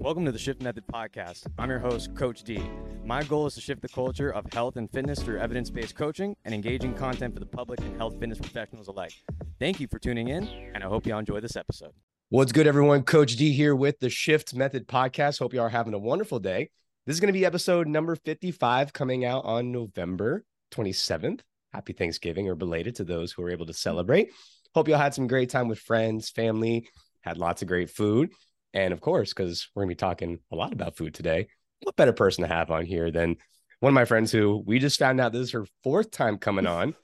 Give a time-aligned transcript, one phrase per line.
[0.00, 1.46] Welcome to the Shift Method Podcast.
[1.58, 2.58] I'm your host, Coach D.
[3.04, 6.34] My goal is to shift the culture of health and fitness through evidence based coaching
[6.46, 9.12] and engaging content for the public and health fitness professionals alike.
[9.58, 11.90] Thank you for tuning in, and I hope you all enjoy this episode.
[12.30, 13.02] What's good, everyone?
[13.02, 15.38] Coach D here with the Shift Method Podcast.
[15.38, 16.70] Hope you are having a wonderful day.
[17.04, 21.40] This is going to be episode number 55 coming out on November 27th.
[21.74, 24.30] Happy Thanksgiving or belated to those who are able to celebrate.
[24.74, 26.88] Hope you all had some great time with friends, family,
[27.20, 28.30] had lots of great food.
[28.72, 31.48] And of course, because we're going to be talking a lot about food today,
[31.82, 33.36] what better person to have on here than
[33.80, 36.66] one of my friends who we just found out this is her fourth time coming
[36.66, 36.94] on,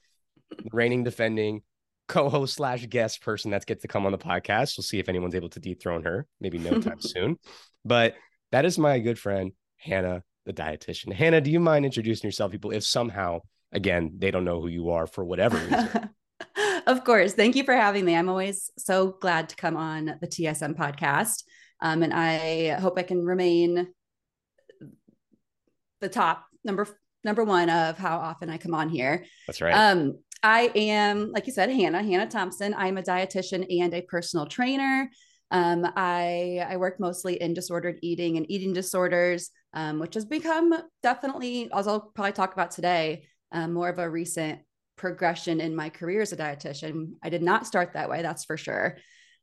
[0.71, 1.61] reigning, defending
[2.07, 4.77] co-host slash guest person that gets to come on the podcast.
[4.77, 7.37] We'll see if anyone's able to dethrone her, maybe no time soon.
[7.83, 8.15] But
[8.51, 11.13] that is my good friend Hannah, the dietitian.
[11.13, 13.41] Hannah, do you mind introducing yourself, people, if somehow
[13.73, 16.09] again they don't know who you are for whatever reason?
[16.87, 17.33] of course.
[17.33, 18.15] Thank you for having me.
[18.15, 21.43] I'm always so glad to come on the TSM podcast.
[21.81, 23.87] Um, and I hope I can remain
[26.01, 26.87] the top number
[27.23, 29.25] number one of how often I come on here.
[29.47, 29.73] That's right.
[29.73, 32.73] Um, I am, like you said, Hannah, Hannah Thompson.
[32.77, 35.09] I'm a dietitian and a personal trainer.
[35.49, 40.73] Um, I I work mostly in disordered eating and eating disorders, um, which has become
[41.01, 44.59] definitely, as I'll probably talk about today, um, more of a recent
[44.97, 47.13] progression in my career as a dietitian.
[47.23, 48.97] I did not start that way, that's for sure.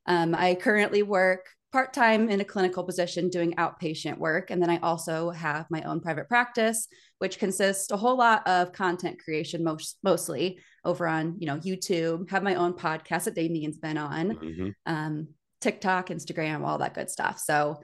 [0.07, 4.53] Um, I currently work part time in a clinical position doing outpatient work.
[4.53, 6.87] And then I also have my own private practice,
[7.19, 12.31] which consists a whole lot of content creation, most, mostly over on you know YouTube.
[12.31, 14.69] Have my own podcast that Damien's been on, mm-hmm.
[14.87, 15.27] um,
[15.61, 17.41] TikTok, Instagram, all that good stuff.
[17.41, 17.81] So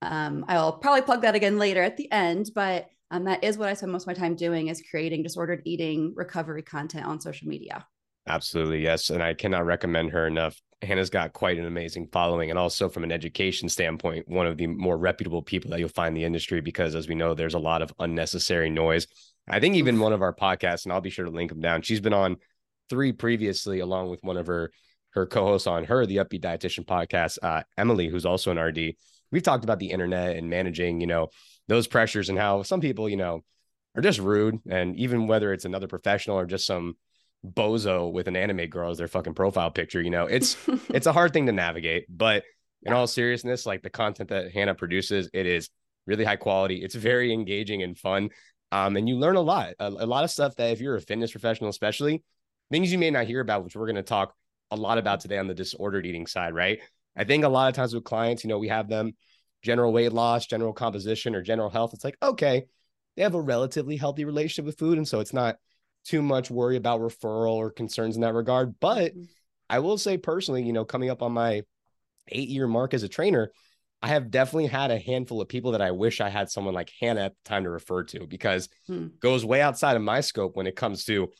[0.00, 3.68] um, I'll probably plug that again later at the end, but um, that is what
[3.68, 7.48] I spend most of my time doing is creating disordered eating recovery content on social
[7.48, 7.84] media.
[8.26, 9.10] Absolutely, yes.
[9.10, 10.60] And I cannot recommend her enough.
[10.82, 14.66] Hannah's got quite an amazing following, and also from an education standpoint, one of the
[14.66, 17.58] more reputable people that you'll find in the industry because, as we know, there's a
[17.58, 19.06] lot of unnecessary noise.
[19.48, 21.82] I think even one of our podcasts, and I'll be sure to link them down.
[21.82, 22.36] She's been on
[22.90, 24.70] three previously, along with one of her
[25.10, 28.96] her co-hosts on her the Upbeet Dietitian podcast, uh, Emily, who's also an RD.
[29.30, 31.28] We've talked about the internet and managing, you know,
[31.68, 33.42] those pressures and how some people, you know,
[33.94, 36.96] are just rude, and even whether it's another professional or just some
[37.44, 40.00] bozo with an anime girl as their fucking profile picture.
[40.00, 40.56] You know, it's
[40.88, 42.44] it's a hard thing to navigate, but
[42.82, 45.70] in all seriousness, like the content that Hannah produces, it is
[46.06, 46.82] really high quality.
[46.82, 48.30] It's very engaging and fun.
[48.72, 51.00] Um, and you learn a lot, a, a lot of stuff that if you're a
[51.00, 52.22] fitness professional, especially
[52.70, 54.34] things you may not hear about, which we're going to talk
[54.70, 56.80] a lot about today on the disordered eating side, right?
[57.16, 59.12] I think a lot of times with clients, you know, we have them
[59.62, 61.94] general weight loss, general composition, or general health.
[61.94, 62.64] It's like, okay,
[63.16, 64.98] they have a relatively healthy relationship with food.
[64.98, 65.56] And so it's not
[66.04, 68.78] too much worry about referral or concerns in that regard.
[68.80, 69.24] But mm-hmm.
[69.68, 71.62] I will say personally, you know, coming up on my
[72.28, 73.50] eight year mark as a trainer,
[74.02, 76.92] I have definitely had a handful of people that I wish I had someone like
[77.00, 79.08] Hannah at the time to refer to because hmm.
[79.18, 81.30] goes way outside of my scope when it comes to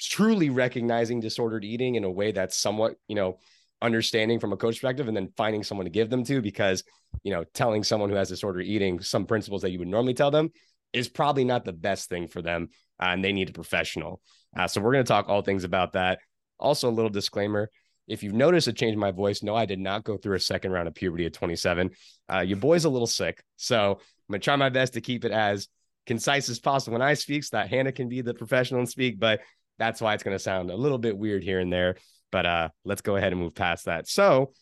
[0.00, 3.38] truly recognizing disordered eating in a way that's somewhat, you know,
[3.80, 6.82] understanding from a coach perspective and then finding someone to give them to because,
[7.22, 10.30] you know, telling someone who has disordered eating some principles that you would normally tell
[10.30, 10.50] them
[10.96, 12.70] is probably not the best thing for them
[13.00, 14.22] uh, and they need a professional.
[14.56, 16.18] Uh, so we're going to talk all things about that.
[16.58, 17.70] Also, a little disclaimer.
[18.08, 20.40] If you've noticed a change in my voice, no, I did not go through a
[20.40, 21.90] second round of puberty at 27.
[22.32, 23.42] Uh, your boy's a little sick.
[23.56, 25.68] So I'm going to try my best to keep it as
[26.06, 29.20] concise as possible when I speak so that Hannah can be the professional and speak.
[29.20, 29.40] But
[29.78, 31.96] that's why it's going to sound a little bit weird here and there.
[32.32, 34.08] But uh, let's go ahead and move past that.
[34.08, 34.52] So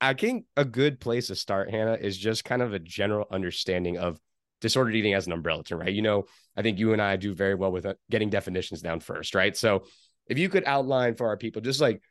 [0.00, 3.98] I think a good place to start, Hannah, is just kind of a general understanding
[3.98, 4.18] of
[4.60, 5.92] disordered eating as an umbrella term, right?
[5.92, 6.24] You know,
[6.56, 9.56] I think you and I do very well with uh, getting definitions down first, right?
[9.56, 9.84] So
[10.28, 12.02] if you could outline for our people, just like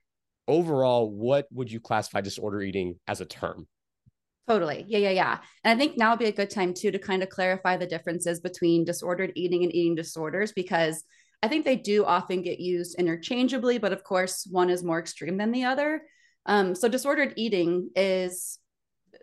[0.48, 3.68] overall, what would you classify disorder eating as a term?
[4.48, 4.86] Totally.
[4.88, 5.38] Yeah, yeah, yeah.
[5.64, 7.88] And I think now would be a good time too to kind of clarify the
[7.88, 11.04] differences between disordered eating and eating disorders because
[11.42, 15.38] I think they do often get used interchangeably, but of course, one is more extreme
[15.38, 16.04] than the other.
[16.46, 18.60] Um, so disordered eating is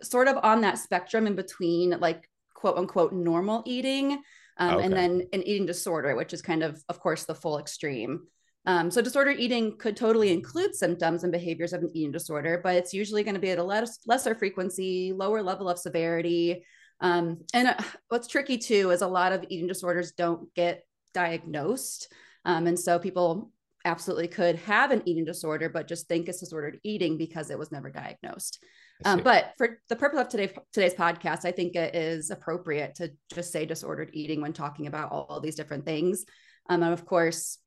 [0.02, 2.28] sort of on that spectrum in between like
[2.62, 4.22] quote unquote normal eating
[4.58, 4.84] um, okay.
[4.84, 8.20] and then an eating disorder which is kind of of course the full extreme.
[8.66, 12.76] Um, so disorder eating could totally include symptoms and behaviors of an eating disorder but
[12.76, 16.64] it's usually going to be at a less, lesser frequency lower level of severity.
[17.00, 17.74] Um, and uh,
[18.10, 22.12] what's tricky too is a lot of eating disorders don't get diagnosed.
[22.44, 23.50] Um, and so people
[23.84, 27.72] absolutely could have an eating disorder but just think it's disordered eating because it was
[27.72, 28.60] never diagnosed
[29.04, 33.12] um, but for the purpose of today, today's podcast, I think it is appropriate to
[33.32, 36.24] just say disordered eating when talking about all, all these different things.
[36.68, 37.58] Um, and of course,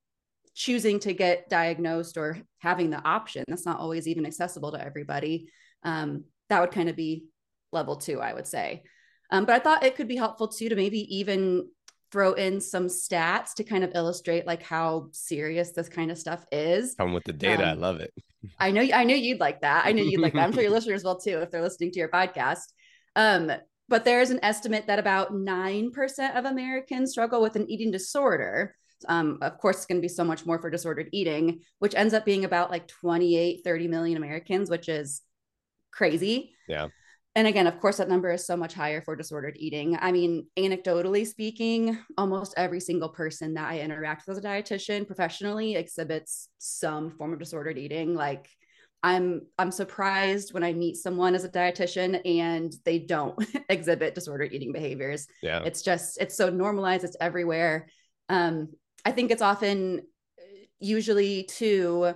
[0.53, 5.49] choosing to get diagnosed or having the option that's not always even accessible to everybody.
[5.83, 7.25] Um, that would kind of be
[7.71, 8.83] level two, I would say.
[9.31, 11.67] Um, but I thought it could be helpful too to maybe even
[12.15, 16.45] throw in some stats to kind of illustrate like how serious this kind of stuff
[16.49, 16.95] is.
[16.95, 17.63] Come with the data.
[17.63, 18.13] Um, I love it.
[18.57, 19.85] I know I know you'd like that.
[19.85, 20.43] I know you'd like that.
[20.43, 22.71] I'm sure your listeners will too if they're listening to your podcast.
[23.17, 23.51] Um,
[23.89, 28.77] but there is an estimate that about 9% of Americans struggle with an eating disorder.
[29.09, 32.13] Um, of course, it's going to be so much more for disordered eating, which ends
[32.13, 35.21] up being about like 28, 30 million Americans, which is
[35.91, 36.53] crazy.
[36.69, 36.87] Yeah
[37.35, 39.97] and again, of course, that number is so much higher for disordered eating.
[39.99, 45.05] I mean, anecdotally speaking, almost every single person that I interact with as a dietitian
[45.05, 48.15] professionally exhibits some form of disordered eating.
[48.15, 48.47] Like,
[49.03, 53.37] I'm I'm surprised when I meet someone as a dietitian and they don't
[53.69, 55.27] exhibit disordered eating behaviors.
[55.43, 57.03] Yeah, it's just it's so normalized.
[57.03, 57.87] It's everywhere.
[58.29, 58.69] Um,
[59.03, 60.03] I think it's often
[60.79, 62.13] usually too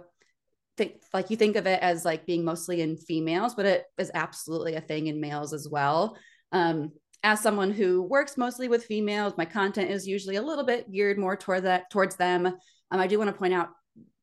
[0.79, 4.09] think like you think of it as like being mostly in females, but it is
[4.13, 6.17] absolutely a thing in males as well.
[6.51, 10.89] Um, as someone who works mostly with females, my content is usually a little bit
[10.91, 12.47] geared more toward that towards them.
[12.47, 13.69] Um, I do want to point out,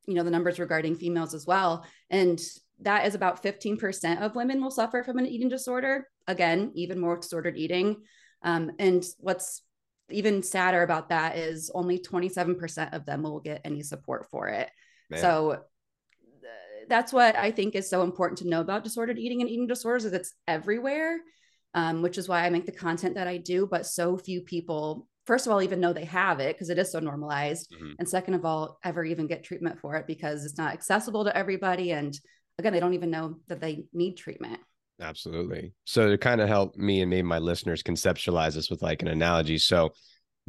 [0.07, 2.41] you know, the numbers regarding females as well, and
[2.81, 6.09] that is about 15% of women will suffer from an eating disorder.
[6.27, 7.97] Again, even more disordered eating.
[8.43, 9.63] Um, and what's
[10.11, 14.71] even sadder about that is only 27% of them will get any support for it.
[15.11, 15.21] Man.
[15.21, 15.63] So
[16.89, 20.05] that's what I think is so important to know about disordered eating and eating disorders
[20.05, 21.19] is it's everywhere,
[21.75, 23.67] um, which is why I make the content that I do.
[23.67, 26.93] But so few people, first of all, even know they have it because it is
[26.93, 27.93] so normalized, mm-hmm.
[27.99, 31.37] and second of all, ever even get treatment for it because it's not accessible to
[31.37, 32.19] everybody, and
[32.59, 34.61] again, they don't even know that they need treatment.
[35.01, 35.75] Absolutely.
[35.85, 39.09] So to kind of help me and maybe my listeners conceptualize this with like an
[39.09, 39.91] analogy, so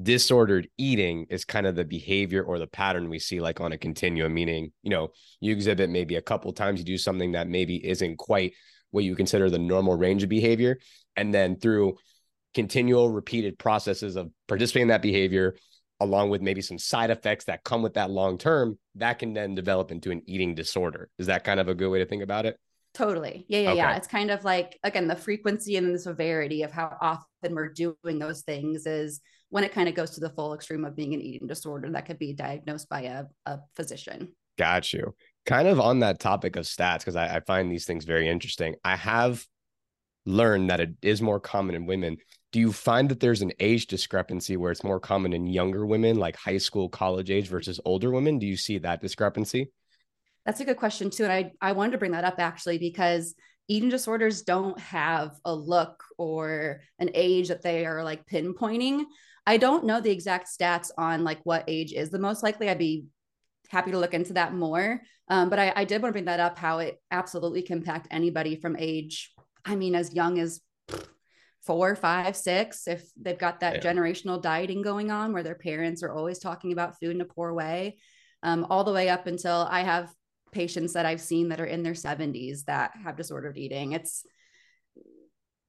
[0.01, 3.77] disordered eating is kind of the behavior or the pattern we see like on a
[3.77, 5.09] continuum meaning you know
[5.39, 8.53] you exhibit maybe a couple times you do something that maybe isn't quite
[8.91, 10.77] what you consider the normal range of behavior
[11.15, 11.95] and then through
[12.53, 15.55] continual repeated processes of participating in that behavior
[15.99, 19.55] along with maybe some side effects that come with that long term that can then
[19.55, 22.45] develop into an eating disorder is that kind of a good way to think about
[22.45, 22.59] it
[22.93, 23.45] Totally.
[23.47, 23.77] Yeah, yeah, okay.
[23.77, 23.95] yeah.
[23.95, 28.17] It's kind of like again the frequency and the severity of how often we're doing
[28.17, 31.21] those things is when it kind of goes to the full extreme of being an
[31.21, 34.33] eating disorder that could be diagnosed by a, a physician.
[34.57, 35.15] Got you.
[35.45, 38.75] Kind of on that topic of stats, because I, I find these things very interesting.
[38.83, 39.45] I have
[40.25, 42.17] learned that it is more common in women.
[42.51, 46.17] Do you find that there's an age discrepancy where it's more common in younger women,
[46.17, 48.39] like high school, college age versus older women?
[48.39, 49.71] Do you see that discrepancy?
[50.45, 51.23] That's a good question too.
[51.23, 53.35] And I, I wanted to bring that up actually because
[53.67, 59.03] eating disorders don't have a look or an age that they are like pinpointing.
[59.47, 62.69] I don't know the exact stats on like what age is the most likely.
[62.69, 63.05] I'd be
[63.69, 65.01] happy to look into that more.
[65.29, 68.09] Um, but I, I did want to bring that up how it absolutely can impact
[68.11, 69.33] anybody from age,
[69.63, 70.59] I mean, as young as
[71.61, 73.93] four, five, six, if they've got that yeah.
[73.93, 77.53] generational dieting going on where their parents are always talking about food in a poor
[77.53, 77.97] way,
[78.43, 80.09] um, all the way up until I have
[80.51, 83.93] patients that I've seen that are in their 70s that have disordered eating.
[83.93, 84.25] It's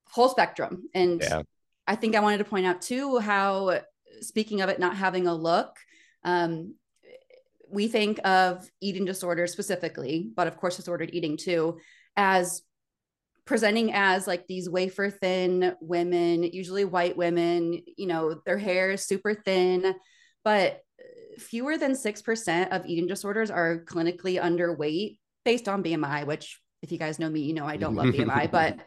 [0.09, 0.89] whole spectrum.
[0.95, 1.43] And yeah.
[1.88, 3.81] I think I wanted to point out too how,
[4.20, 5.75] speaking of it not having a look,
[6.23, 6.75] um,
[7.70, 11.79] we think of eating disorders specifically, but of course, disordered eating too,
[12.17, 12.62] as
[13.46, 19.06] presenting as like these wafer thin women, usually white women, you know, their hair is
[19.06, 19.94] super thin,
[20.44, 20.82] but
[21.39, 26.98] fewer than 6% of eating disorders are clinically underweight based on BMI, which if you
[26.98, 28.79] guys know me, you know I don't love BMI, but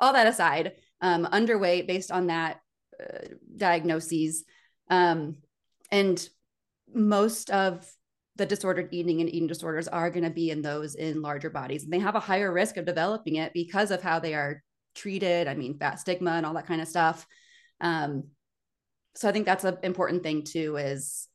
[0.00, 0.72] all that aside,
[1.04, 2.60] um, underweight based on that
[2.98, 4.44] uh, diagnoses.
[4.88, 5.36] Um,
[5.92, 6.26] and
[6.92, 7.86] most of
[8.36, 11.84] the disordered eating and eating disorders are going to be in those in larger bodies.
[11.84, 14.62] And they have a higher risk of developing it because of how they are
[14.94, 15.46] treated.
[15.46, 17.26] I mean, fat stigma and all that kind of stuff.
[17.82, 18.24] Um,
[19.14, 21.28] so I think that's an important thing too, is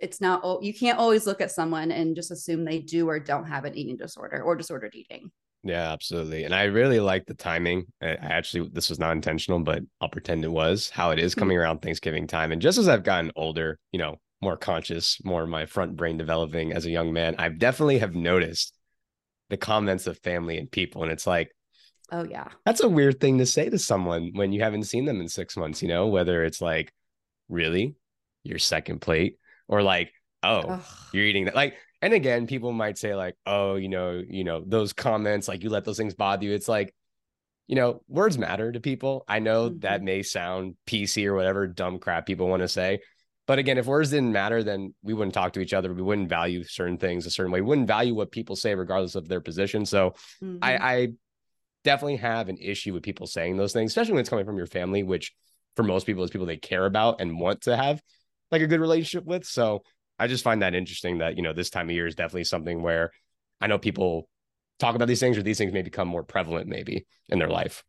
[0.00, 3.46] it's not, you can't always look at someone and just assume they do or don't
[3.46, 5.30] have an eating disorder or disordered eating.
[5.64, 6.44] Yeah, absolutely.
[6.44, 7.86] And I really like the timing.
[8.00, 11.40] I actually, this was not intentional, but I'll pretend it was how it is hmm.
[11.40, 12.52] coming around Thanksgiving time.
[12.52, 16.72] And just as I've gotten older, you know, more conscious, more my front brain developing
[16.72, 18.72] as a young man, I've definitely have noticed
[19.50, 21.02] the comments of family and people.
[21.02, 21.50] And it's like,
[22.12, 25.20] oh, yeah, that's a weird thing to say to someone when you haven't seen them
[25.20, 26.92] in six months, you know, whether it's like,
[27.48, 27.96] really,
[28.44, 30.12] your second plate, or like,
[30.42, 30.84] oh, Ugh.
[31.12, 31.56] you're eating that.
[31.56, 35.62] Like, and again, people might say like, oh, you know, you know, those comments, like
[35.62, 36.52] you let those things bother you.
[36.52, 36.94] It's like,
[37.66, 39.24] you know, words matter to people.
[39.28, 39.80] I know mm-hmm.
[39.80, 43.00] that may sound PC or whatever dumb crap people want to say.
[43.46, 45.92] But again, if words didn't matter, then we wouldn't talk to each other.
[45.92, 47.62] We wouldn't value certain things a certain way.
[47.62, 49.86] We wouldn't value what people say, regardless of their position.
[49.86, 50.10] So
[50.42, 50.58] mm-hmm.
[50.62, 51.08] I, I
[51.84, 54.66] definitely have an issue with people saying those things, especially when it's coming from your
[54.66, 55.32] family, which
[55.76, 58.02] for most people is people they care about and want to have
[58.50, 59.44] like a good relationship with.
[59.46, 59.82] So
[60.18, 62.82] I just find that interesting that, you know, this time of year is definitely something
[62.82, 63.12] where
[63.60, 64.28] I know people
[64.78, 67.84] talk about these things or these things may become more prevalent maybe in their life.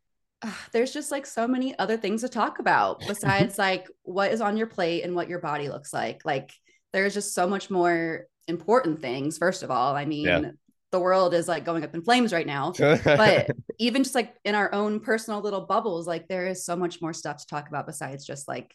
[0.72, 4.56] There's just like so many other things to talk about besides like what is on
[4.56, 6.24] your plate and what your body looks like.
[6.24, 6.52] Like
[6.92, 9.38] there's just so much more important things.
[9.38, 10.50] First of all, I mean, yeah.
[10.92, 14.54] the world is like going up in flames right now, but even just like in
[14.54, 17.86] our own personal little bubbles, like there is so much more stuff to talk about
[17.86, 18.74] besides just like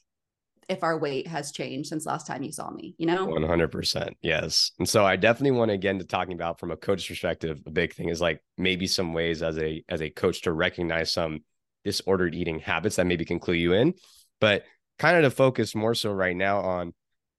[0.68, 3.28] if our weight has changed since last time you saw me, you know?
[3.28, 4.14] 100%.
[4.22, 4.72] Yes.
[4.80, 7.72] And so I definitely want to get into talking about from a coach perspective, a
[7.72, 11.42] big thing is like maybe some ways as a as a coach to recognize some
[11.84, 13.94] disordered eating habits that maybe can clue you in,
[14.42, 14.64] but
[14.98, 16.94] kind of to focus more so right now on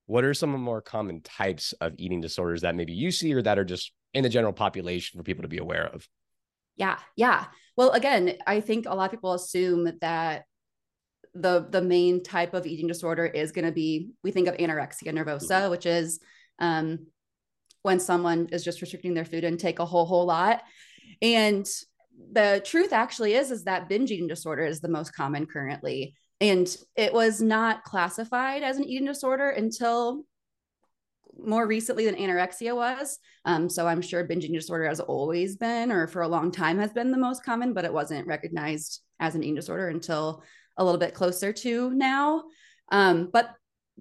[0.06, 3.34] what are some of the more common types of eating disorders that maybe you see
[3.34, 6.06] or that are just in the general population for people to be aware of?
[6.76, 6.98] Yeah.
[7.16, 7.46] Yeah.
[7.76, 10.44] Well, again, I think a lot of people assume that
[11.40, 15.12] the the main type of eating disorder is going to be we think of anorexia
[15.12, 15.70] nervosa mm-hmm.
[15.70, 16.20] which is
[16.58, 17.06] um,
[17.82, 20.62] when someone is just restricting their food intake a whole whole lot
[21.22, 21.66] and
[22.32, 26.76] the truth actually is is that binge eating disorder is the most common currently and
[26.96, 30.24] it was not classified as an eating disorder until
[31.38, 33.18] more recently than anorexia was.
[33.44, 36.78] Um, so I'm sure binge eating disorder has always been, or for a long time
[36.78, 40.42] has been the most common, but it wasn't recognized as an eating disorder until
[40.76, 42.44] a little bit closer to now.
[42.90, 43.50] Um, but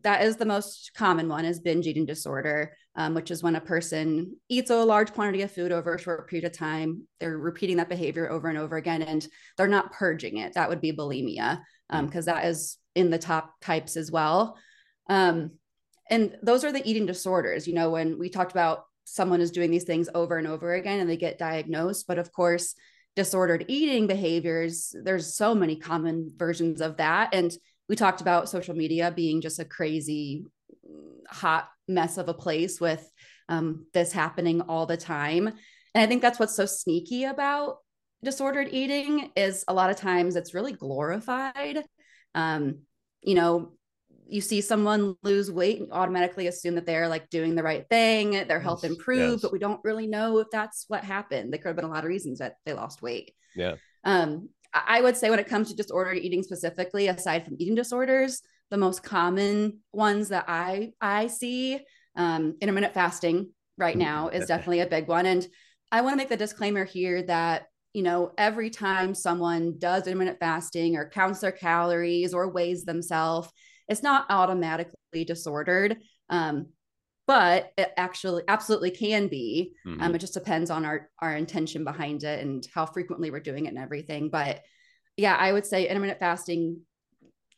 [0.04, 3.62] that is the most common one is binge eating disorder, um, which is when a
[3.62, 7.08] person eats a large quantity of food over a short period of time.
[7.20, 9.26] They're repeating that behavior over and over again, and
[9.58, 10.54] they're not purging it.
[10.54, 14.58] That would be bulimia, because um, that is in the top types as well.
[15.10, 15.52] Um,
[16.10, 17.68] and those are the eating disorders.
[17.68, 21.00] You know, when we talked about someone is doing these things over and over again
[21.00, 22.76] and they get diagnosed, but of course,
[23.16, 27.34] disordered eating behaviors, there's so many common versions of that.
[27.34, 27.52] And
[27.88, 30.46] we talked about social media being just a crazy
[31.30, 33.10] hot mess of a place with
[33.50, 35.48] um, this happening all the time.
[35.48, 37.78] And I think that's what's so sneaky about
[38.24, 41.84] disordered eating is a lot of times it's really glorified.
[42.34, 42.80] Um,
[43.22, 43.74] you know,
[44.28, 48.32] you see someone lose weight and automatically assume that they're like doing the right thing,
[48.48, 49.42] their health yes, improved, yes.
[49.42, 51.52] but we don't really know if that's what happened.
[51.52, 53.34] There could have been a lot of reasons that they lost weight.
[53.56, 53.76] Yeah.
[54.04, 58.42] Um, I would say when it comes to disordered eating specifically, aside from eating disorders,
[58.70, 61.80] the most common ones that I I see,
[62.16, 65.26] um, intermittent fasting right now is definitely a big one.
[65.26, 65.48] And
[65.92, 70.40] I want to make the disclaimer here that you know every time someone does intermittent
[70.40, 73.50] fasting or counts their calories or weighs themselves
[73.88, 75.98] it's not automatically disordered
[76.30, 76.68] um,
[77.28, 79.74] but it actually absolutely can be.
[79.86, 80.02] Mm-hmm.
[80.02, 83.66] um, it just depends on our our intention behind it and how frequently we're doing
[83.66, 84.30] it and everything.
[84.30, 84.62] But
[85.18, 86.82] yeah i would say intermittent fasting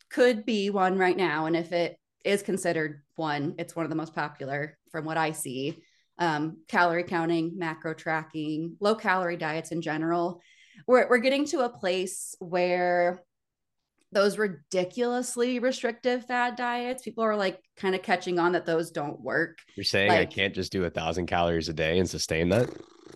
[0.09, 1.45] could be one right now.
[1.45, 5.31] And if it is considered one it's one of the most popular from what i
[5.31, 5.77] see.
[6.19, 10.41] Um, calorie counting macro tracking low calorie diets in general.
[10.87, 13.21] We're, we're getting to a place where
[14.11, 19.19] those ridiculously restrictive fad diets, people are like kind of catching on that those don't
[19.19, 19.59] work.
[19.75, 22.69] You're saying like, I can't just do a thousand calories a day and sustain that?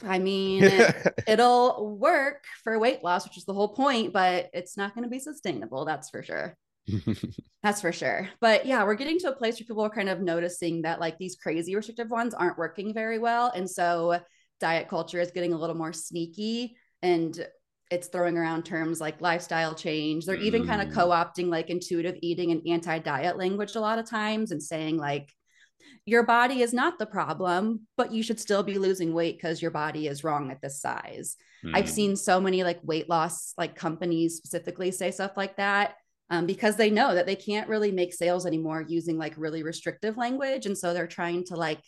[0.04, 4.78] I mean, it, will work for weight loss, which is the whole point, but it's
[4.78, 5.86] not going to be sustainable.
[5.86, 6.58] That's for sure.
[7.64, 8.30] that's for sure.
[8.40, 11.18] But yeah, we're getting to a place where people are kind of noticing that like
[11.18, 13.52] these crazy restrictive ones aren't working very well.
[13.56, 14.20] And so
[14.60, 17.48] diet culture is getting a little more sneaky and
[17.92, 20.26] it's throwing around terms like lifestyle change.
[20.26, 20.94] They're even kind of mm.
[20.94, 25.32] co-opting like intuitive eating and anti-diet language a lot of times and saying like
[26.06, 29.72] your body is not the problem, but you should still be losing weight because your
[29.72, 31.36] body is wrong at this size.
[31.66, 31.76] Mm.
[31.76, 35.96] I've seen so many like weight loss like companies specifically say stuff like that
[36.30, 40.16] um, because they know that they can't really make sales anymore using like really restrictive
[40.18, 41.82] language, and so they're trying to like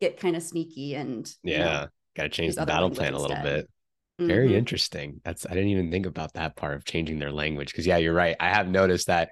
[0.00, 3.18] get kind of sneaky and yeah, you know, got to change the battle plan a
[3.18, 3.68] little bit.
[4.18, 4.56] Very mm-hmm.
[4.56, 5.20] interesting.
[5.24, 7.74] That's I didn't even think about that part of changing their language.
[7.74, 8.36] Cause yeah, you're right.
[8.40, 9.30] I have noticed that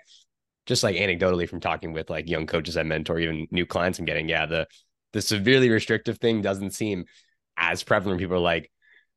[0.66, 4.04] just like anecdotally from talking with like young coaches I mentor, even new clients I'm
[4.04, 4.66] getting, yeah, the
[5.14, 7.04] the severely restrictive thing doesn't seem
[7.56, 8.20] as prevalent.
[8.20, 8.70] People are like,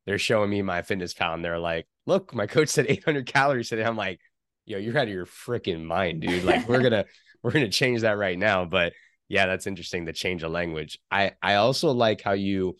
[0.06, 3.84] they're showing me MyFitnessPal and they're like, look, my coach said 800 calories today.
[3.84, 4.20] I'm like,
[4.66, 6.44] yo, you're out of your freaking mind, dude.
[6.44, 7.06] Like we're gonna
[7.44, 8.66] we're gonna change that right now.
[8.66, 8.94] But
[9.28, 11.00] yeah, that's interesting to change a language.
[11.12, 12.78] I I also like how you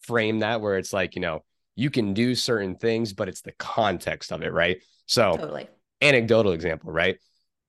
[0.00, 1.44] frame that where it's like, you know,
[1.76, 4.82] you can do certain things, but it's the context of it, right?
[5.06, 5.68] So, totally.
[6.00, 7.18] anecdotal example, right?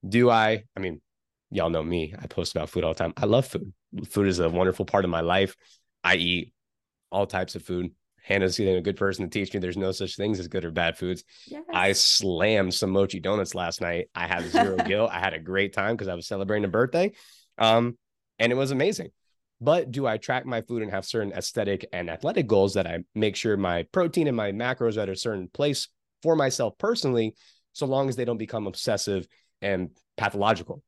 [0.07, 1.01] Do I, I mean,
[1.51, 3.13] y'all know me, I post about food all the time.
[3.17, 3.73] I love food.
[4.09, 5.55] Food is a wonderful part of my life.
[6.03, 6.53] I eat
[7.11, 7.91] all types of food,
[8.25, 10.97] Hannah's a good person to teach me there's no such things as good or bad
[10.97, 11.23] foods.
[11.45, 11.63] Yes.
[11.71, 14.09] I slammed some mochi donuts last night.
[14.15, 15.11] I had zero guilt.
[15.13, 17.11] I had a great time because I was celebrating a birthday.
[17.59, 17.99] Um,
[18.39, 19.11] and it was amazing.
[19.61, 22.99] But do I track my food and have certain aesthetic and athletic goals that I
[23.13, 25.87] make sure my protein and my macros are at a certain place
[26.21, 27.35] for myself personally,
[27.73, 29.27] so long as they don't become obsessive
[29.61, 30.83] and pathological?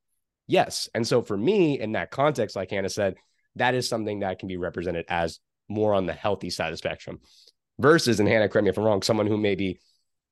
[0.47, 0.89] Yes.
[0.93, 3.15] And so for me, in that context, like Hannah said,
[3.55, 6.77] that is something that can be represented as more on the healthy side of the
[6.77, 7.19] spectrum
[7.79, 9.79] versus, and Hannah, correct me if I'm wrong, someone who maybe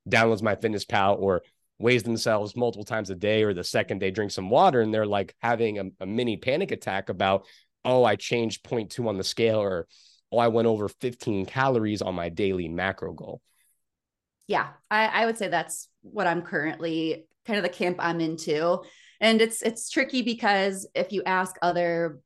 [0.10, 1.42] downloads MyFitnessPal or
[1.78, 5.06] weighs themselves multiple times a day or the second they drink some water and they're
[5.06, 7.46] like having a, a mini panic attack about,
[7.86, 9.88] oh, I changed 0.2 on the scale or,
[10.32, 13.42] oh, I went over 15 calories on my daily macro goal.
[14.48, 18.82] Yeah, I, I would say that's what I'm currently kind of the camp I'm into.
[19.22, 22.20] And it's it's tricky because if you ask other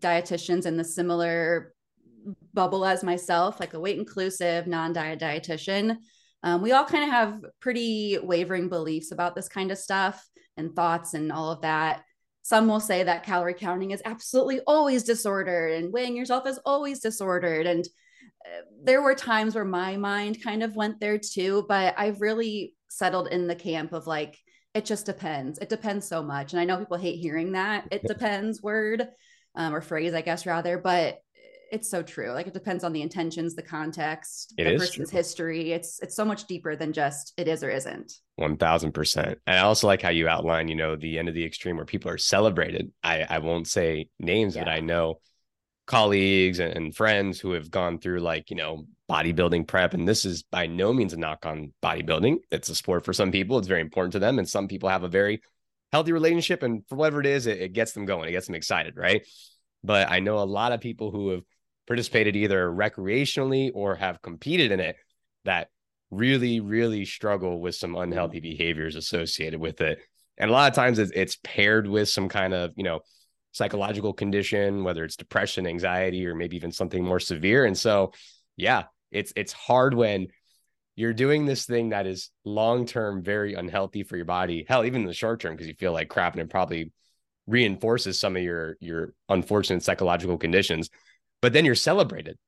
[0.00, 1.74] dietitians in the similar
[2.54, 5.96] bubble as myself, like a weight inclusive, non diet dietitian,
[6.42, 10.74] um, we all kind of have pretty wavering beliefs about this kind of stuff and
[10.74, 12.02] thoughts and all of that.
[12.42, 17.00] Some will say that calorie counting is absolutely always disordered and weighing yourself is always
[17.00, 17.66] disordered.
[17.66, 17.86] And
[18.44, 22.74] uh, there were times where my mind kind of went there too, but I've really
[22.88, 24.38] settled in the camp of like,
[24.74, 25.58] it just depends.
[25.58, 26.52] It depends so much.
[26.52, 29.06] And I know people hate hearing that it depends word
[29.54, 31.18] um, or phrase, I guess, rather, but
[31.72, 32.32] it's so true.
[32.32, 35.18] Like it depends on the intentions, the context, it the person's true.
[35.18, 35.72] history.
[35.72, 38.12] It's it's so much deeper than just it is or isn't.
[38.36, 39.38] One thousand percent.
[39.46, 41.86] And I also like how you outline, you know, the end of the extreme where
[41.86, 42.92] people are celebrated.
[43.02, 44.64] I I won't say names, yeah.
[44.64, 45.18] but I know
[45.86, 50.24] colleagues and, and friends who have gone through like you know bodybuilding prep and this
[50.24, 53.66] is by no means a knock on bodybuilding it's a sport for some people it's
[53.66, 55.42] very important to them and some people have a very
[55.90, 58.54] healthy relationship and for whatever it is it, it gets them going it gets them
[58.54, 59.26] excited right
[59.82, 61.42] but i know a lot of people who have
[61.92, 64.96] participated either recreationally or have competed in it
[65.44, 65.68] that
[66.10, 68.48] really, really struggle with some unhealthy mm-hmm.
[68.48, 69.98] behaviors associated with it.
[70.38, 73.00] And a lot of times it's, it's paired with some kind of, you know,
[73.50, 77.66] psychological condition, whether it's depression, anxiety, or maybe even something more severe.
[77.66, 78.12] And so,
[78.56, 80.28] yeah, it's it's hard when
[80.96, 84.64] you're doing this thing that is long term very unhealthy for your body.
[84.66, 86.90] Hell, even in the short term, because you feel like crap and it probably
[87.46, 90.88] reinforces some of your your unfortunate psychological conditions
[91.42, 92.38] but then you're celebrated,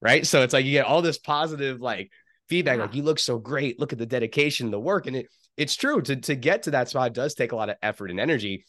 [0.00, 0.24] right?
[0.24, 2.12] So it's like you get all this positive like
[2.48, 2.84] feedback, yeah.
[2.84, 6.00] like you look so great, look at the dedication, the work, and it it's true
[6.02, 8.64] to to get to that spot does take a lot of effort and energy,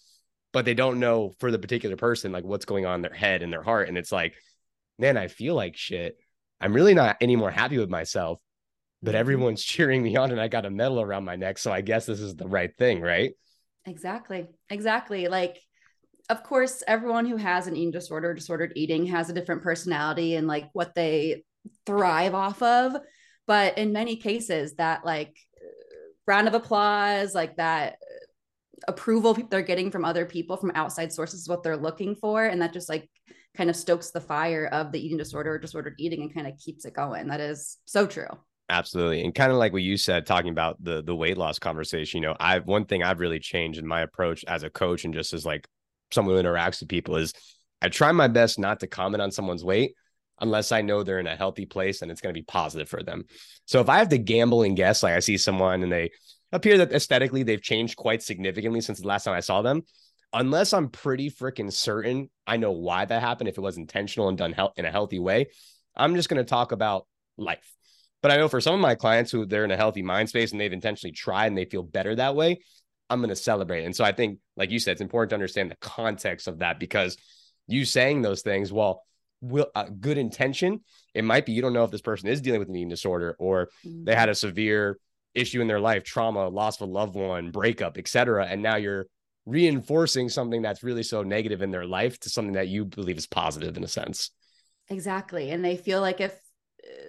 [0.54, 3.44] but they don't know for the particular person like what's going on in their head
[3.44, 4.34] and their heart, and it's like,
[4.98, 6.18] man, I feel like shit.
[6.60, 8.40] I'm really not any more happy with myself,
[9.02, 9.20] but mm-hmm.
[9.20, 12.06] everyone's cheering me on, and I got a medal around my neck, so I guess
[12.06, 13.34] this is the right thing, right?
[13.86, 14.48] Exactly.
[14.70, 15.28] Exactly.
[15.28, 15.60] Like
[16.30, 20.48] of course, everyone who has an eating disorder, disordered eating, has a different personality and
[20.48, 21.44] like what they
[21.86, 22.96] thrive off of.
[23.46, 25.36] But in many cases, that like
[26.26, 27.98] round of applause, like that
[28.88, 32.46] approval they're getting from other people, from outside sources, is what they're looking for.
[32.46, 33.10] And that just like
[33.56, 36.58] kind of stokes the fire of the eating disorder or disordered eating and kind of
[36.58, 37.28] keeps it going.
[37.28, 38.28] That is so true.
[38.70, 39.24] Absolutely.
[39.24, 42.30] And kind of like what you said, talking about the the weight loss conversation, you
[42.30, 45.34] know, I've one thing I've really changed in my approach as a coach and just
[45.34, 45.68] as like
[46.12, 47.34] someone who interacts with people is
[47.82, 49.96] I try my best not to comment on someone's weight
[50.40, 53.04] unless I know they're in a healthy place and it's going to be positive for
[53.04, 53.26] them.
[53.66, 56.12] So if I have to gamble and guess, like I see someone and they
[56.52, 59.84] appear that aesthetically they've changed quite significantly since the last time I saw them,
[60.34, 64.38] unless I'm pretty freaking certain I know why that happened, if it was intentional and
[64.38, 65.48] done in a healthy way,
[65.96, 67.74] I'm just going to talk about life.
[68.22, 70.52] But I know for some of my clients who they're in a healthy mind space
[70.52, 72.62] and they've intentionally tried and they feel better that way,
[73.14, 73.86] I'm going to celebrate.
[73.86, 76.80] And so I think, like you said, it's important to understand the context of that
[76.80, 77.18] because
[77.68, 79.04] you saying those things, well,
[79.42, 80.82] will uh, good intention,
[81.14, 83.36] it might be you don't know if this person is dealing with an eating disorder
[83.40, 84.06] or mm-hmm.
[84.06, 84.98] they had a severe
[85.34, 88.46] issue in their life, trauma, loss of a loved one, breakup, etc.
[88.46, 89.08] And now you're
[89.46, 93.28] reinforcing something that's really so negative in their life to something that you believe is
[93.28, 94.32] positive in a sense.
[94.90, 95.52] Exactly.
[95.52, 96.38] And they feel like if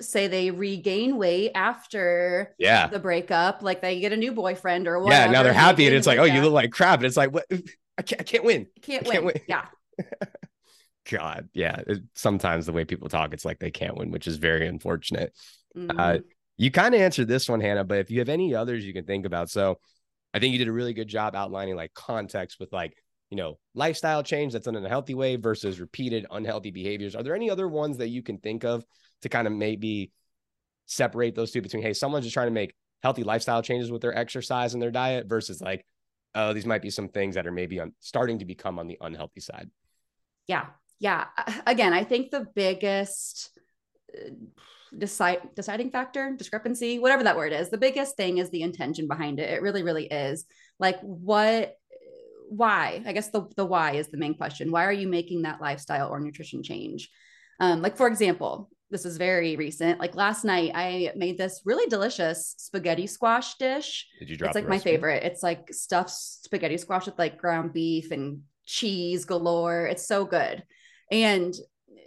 [0.00, 2.87] say they regain weight after yeah.
[2.87, 5.94] the breakup like they get a new boyfriend or whatever yeah now they're happy and
[5.94, 7.00] it's like oh you look like crap.
[7.00, 7.46] And it's like what?
[7.96, 8.66] I can't, I can't win.
[8.82, 9.34] Can't, I can't win.
[9.34, 9.44] win.
[9.46, 9.66] yeah.
[11.10, 11.80] God yeah.
[11.87, 15.32] It, sometimes the way people talk it's like they can't win which is very unfortunate.
[15.76, 15.98] Mm-hmm.
[15.98, 16.18] uh,
[16.56, 19.04] you kind of answered this one hannah but if you have any others you can
[19.04, 19.50] think about.
[19.50, 19.78] So
[20.32, 22.96] i think you did a really good job outlining like context with like
[23.30, 27.14] you know lifestyle change that's done in a healthy way versus repeated unhealthy behaviors.
[27.14, 28.84] Are there any other ones that you can think of
[29.24, 30.12] to kind of maybe
[30.87, 34.16] separate those two between hey someone's just trying to make healthy lifestyle changes with their
[34.16, 35.84] exercise and their diet versus like
[36.34, 38.98] oh these might be some things that are maybe on, starting to become on the
[39.00, 39.70] unhealthy side.
[40.46, 40.66] Yeah.
[41.00, 41.26] Yeah.
[41.66, 43.50] Again i think the biggest
[44.96, 49.40] decide deciding factor discrepancy whatever that word is the biggest thing is the intention behind
[49.40, 49.50] it.
[49.50, 50.44] It really really is.
[50.78, 51.76] Like what
[52.50, 53.02] why?
[53.06, 54.70] I guess the, the why is the main question.
[54.70, 57.10] Why are you making that lifestyle or nutrition change?
[57.58, 61.87] Um, like for example this is very recent like last night i made this really
[61.87, 66.77] delicious spaghetti squash dish did you drop it's like my favorite it's like stuffed spaghetti
[66.77, 70.62] squash with like ground beef and cheese galore it's so good
[71.11, 71.55] and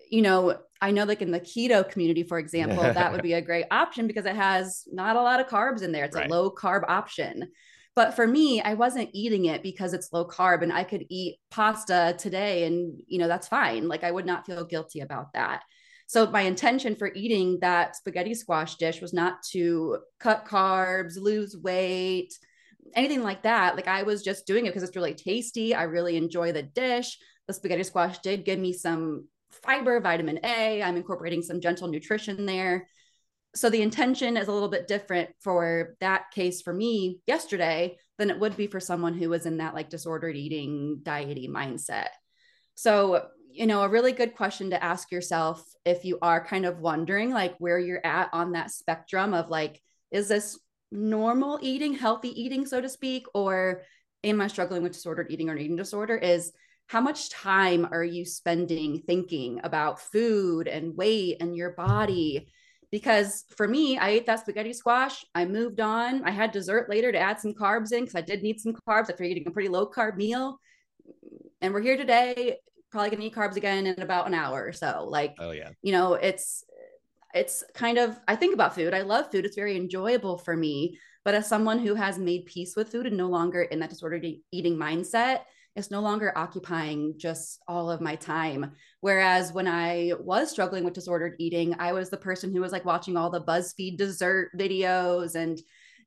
[0.10, 3.42] you know I know like in the keto community, for example, that would be a
[3.42, 6.06] great option because it has not a lot of carbs in there.
[6.06, 6.30] It's right.
[6.30, 7.50] a low carb option.
[7.96, 11.38] But for me, I wasn't eating it because it's low carb and I could eat
[11.50, 13.88] pasta today and you know that's fine.
[13.88, 15.64] Like I would not feel guilty about that.
[16.08, 21.56] So my intention for eating that spaghetti squash dish was not to cut carbs, lose
[21.56, 22.34] weight,
[22.96, 23.76] anything like that.
[23.76, 25.76] Like I was just doing it because it's really tasty.
[25.76, 27.18] I really enjoy the dish.
[27.48, 30.82] The spaghetti squash did give me some fiber, vitamin A.
[30.82, 32.88] I'm incorporating some gentle nutrition there.
[33.54, 38.30] So the intention is a little bit different for that case for me yesterday than
[38.30, 42.10] it would be for someone who was in that like disordered eating, diety mindset.
[42.76, 46.80] So, you know, a really good question to ask yourself if you are kind of
[46.80, 50.60] wondering like where you're at on that spectrum of like, is this
[50.92, 53.82] normal eating, healthy eating, so to speak, or
[54.24, 56.16] am I struggling with disordered eating or eating disorder?
[56.16, 56.52] Is
[56.86, 62.48] how much time are you spending thinking about food and weight and your body?
[62.92, 65.26] Because for me, I ate that spaghetti squash.
[65.34, 66.24] I moved on.
[66.24, 69.10] I had dessert later to add some carbs in because I did need some carbs
[69.10, 70.60] after eating a pretty low carb meal.
[71.60, 72.58] And we're here today,
[72.92, 75.06] probably gonna eat carbs again in about an hour or so.
[75.10, 76.64] Like, oh yeah, you know, it's
[77.34, 78.94] it's kind of I think about food.
[78.94, 79.46] I love food.
[79.46, 80.98] It's very enjoyable for me.
[81.24, 84.26] But as someone who has made peace with food and no longer in that disordered
[84.52, 85.42] eating mindset,
[85.76, 88.72] it's no longer occupying just all of my time.
[89.02, 92.86] Whereas when I was struggling with disordered eating, I was the person who was like
[92.86, 95.60] watching all the BuzzFeed dessert videos and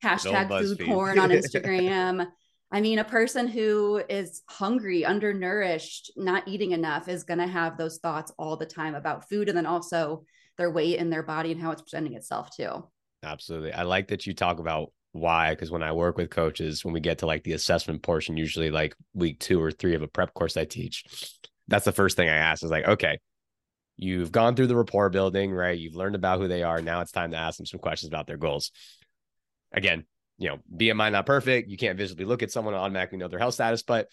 [0.03, 2.27] hashtag food porn on Instagram.
[2.73, 7.77] I mean, a person who is hungry, undernourished, not eating enough is going to have
[7.77, 10.25] those thoughts all the time about food and then also
[10.57, 12.85] their weight and their body and how it's presenting itself too.
[13.25, 13.73] Absolutely.
[13.73, 17.01] I like that you talk about why because when i work with coaches when we
[17.01, 20.33] get to like the assessment portion usually like week two or three of a prep
[20.35, 21.05] course i teach
[21.67, 23.19] that's the first thing i ask is like okay
[23.97, 27.11] you've gone through the rapport building right you've learned about who they are now it's
[27.11, 28.71] time to ask them some questions about their goals
[29.73, 30.05] again
[30.41, 33.39] you know bmi not perfect you can't visibly look at someone and automatically know their
[33.39, 34.09] health status but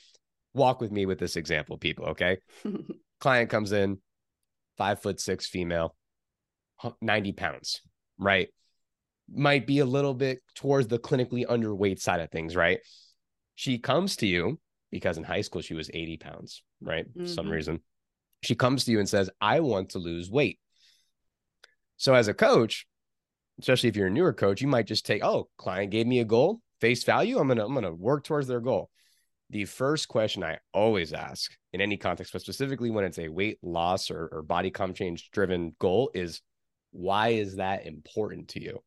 [0.54, 2.38] walk with me with this example people okay
[3.20, 3.98] client comes in
[4.78, 5.96] five foot six female
[7.02, 7.82] 90 pounds
[8.20, 8.50] right
[9.34, 12.80] might be a little bit towards the clinically underweight side of things, right?
[13.56, 14.60] She comes to you
[14.92, 17.08] because in high school she was 80 pounds, right?
[17.10, 17.26] Mm-hmm.
[17.26, 17.82] some reason.
[18.44, 20.60] She comes to you and says, I want to lose weight.
[21.98, 22.86] So as a coach,
[23.60, 26.26] especially if you're a newer coach, you might just take, oh, client gave me a
[26.26, 27.39] goal, face value.
[27.39, 28.89] I'm gonna, I'm gonna work towards their goal.
[29.50, 33.60] The first question I always ask in any context, but specifically when it's a weight
[33.62, 36.41] loss or, or body comp change driven goal, is
[36.91, 38.82] why is that important to you?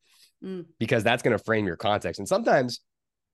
[0.44, 0.64] mm.
[0.78, 2.18] because that's going to frame your context.
[2.18, 2.80] And sometimes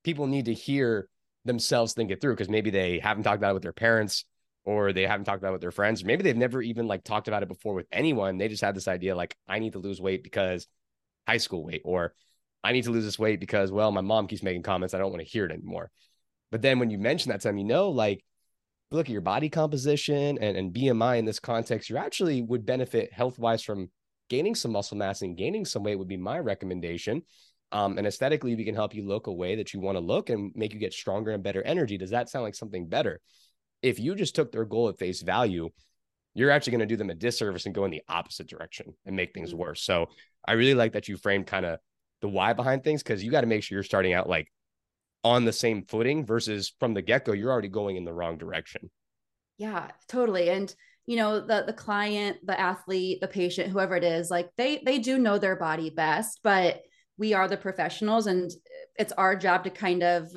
[0.05, 1.09] people need to hear
[1.45, 4.25] themselves think it through because maybe they haven't talked about it with their parents
[4.65, 6.05] or they haven't talked about it with their friends.
[6.05, 8.37] Maybe they've never even like talked about it before with anyone.
[8.37, 10.67] They just had this idea like, I need to lose weight because
[11.27, 12.15] high school weight, or
[12.63, 14.95] I need to lose this weight because, well, my mom keeps making comments.
[14.95, 15.91] I don't want to hear it anymore.
[16.51, 18.25] But then when you mention that to them, you know, like,
[18.91, 23.13] look at your body composition and, and BMI in this context, you actually would benefit
[23.13, 23.91] health wise from
[24.29, 27.23] gaining some muscle mass and gaining some weight would be my recommendation.
[27.73, 30.31] Um, and aesthetically, we can help you look a way that you want to look
[30.31, 31.99] and make you get stronger and better energy.
[31.99, 33.21] Does that sound like something better?
[33.83, 35.71] If you just took their goal at face value,
[36.37, 39.17] you're actually going to do them a disservice and go in the opposite direction and
[39.17, 39.61] make things mm-hmm.
[39.61, 39.83] worse.
[39.83, 40.11] So
[40.47, 41.79] I really like that you framed kind of
[42.21, 44.53] the why behind things because you got to make sure you're starting out like
[45.25, 48.37] on the same footing versus from the get go, you're already going in the wrong
[48.37, 48.91] direction.
[49.57, 50.51] Yeah, totally.
[50.51, 50.73] And
[51.07, 54.99] you know the the client the athlete the patient whoever it is like they they
[54.99, 56.83] do know their body best but
[57.17, 58.51] we are the professionals and
[58.97, 60.29] it's our job to kind of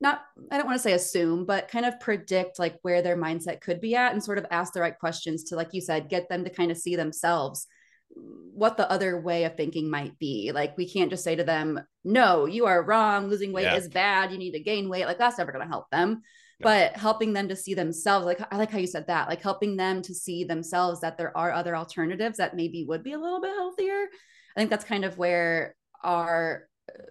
[0.00, 3.60] not i don't want to say assume but kind of predict like where their mindset
[3.60, 6.28] could be at and sort of ask the right questions to like you said get
[6.28, 7.66] them to kind of see themselves
[8.14, 10.52] what the other way of thinking might be.
[10.52, 13.28] Like we can't just say to them no you are wrong.
[13.28, 13.76] Losing weight yeah.
[13.76, 14.32] is bad.
[14.32, 15.06] You need to gain weight.
[15.06, 16.22] Like that's never going to help them.
[16.62, 19.78] But helping them to see themselves like i like how you said that like helping
[19.78, 23.40] them to see themselves that there are other alternatives that maybe would be a little
[23.40, 24.08] bit healthier.
[24.54, 27.02] I think that's kind of where our uh,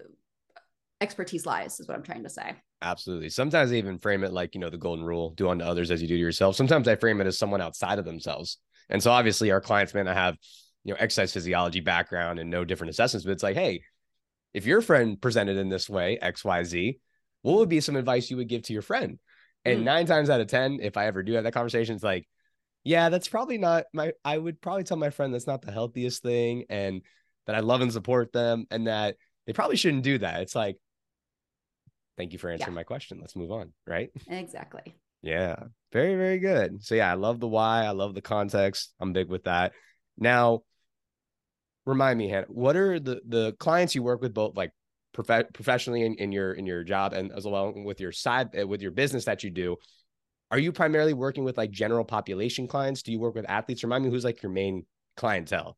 [1.02, 3.30] expertise lies is what i'm trying to say absolutely.
[3.30, 6.02] Sometimes i even frame it like you know the golden rule do unto others as
[6.02, 6.56] you do to yourself.
[6.56, 8.58] Sometimes i frame it as someone outside of themselves.
[8.90, 10.38] And so obviously our clients may not have
[10.84, 13.82] you know exercise physiology background and no different assessments but it's like hey
[14.54, 16.98] if your friend presented in this way xyz
[17.42, 19.20] what would be some advice you would give to your friend?
[19.66, 19.84] And mm.
[19.84, 22.26] nine times out of ten if i ever do have that conversation it's like
[22.86, 26.24] yeah that's probably not my i would probably tell my friend that's not the healthiest
[26.24, 27.02] thing and
[27.46, 29.18] that i love and support them and that
[29.50, 30.42] they probably shouldn't do that.
[30.42, 30.78] It's like
[32.20, 32.76] thank you for answering yeah.
[32.76, 35.56] my question let's move on right exactly yeah
[35.92, 39.28] very very good so yeah i love the why i love the context i'm big
[39.28, 39.72] with that
[40.18, 40.62] now
[41.90, 44.72] remind me, Hannah, what are the the clients you work with both like
[45.14, 48.66] prof- professionally in, in your in your job and as well with your side uh,
[48.66, 49.76] with your business that you do?
[50.52, 53.04] Are you primarily working with like general population clients?
[53.04, 53.84] Do you work with athletes?
[53.84, 54.86] Remind me who's like your main
[55.18, 55.78] clientele.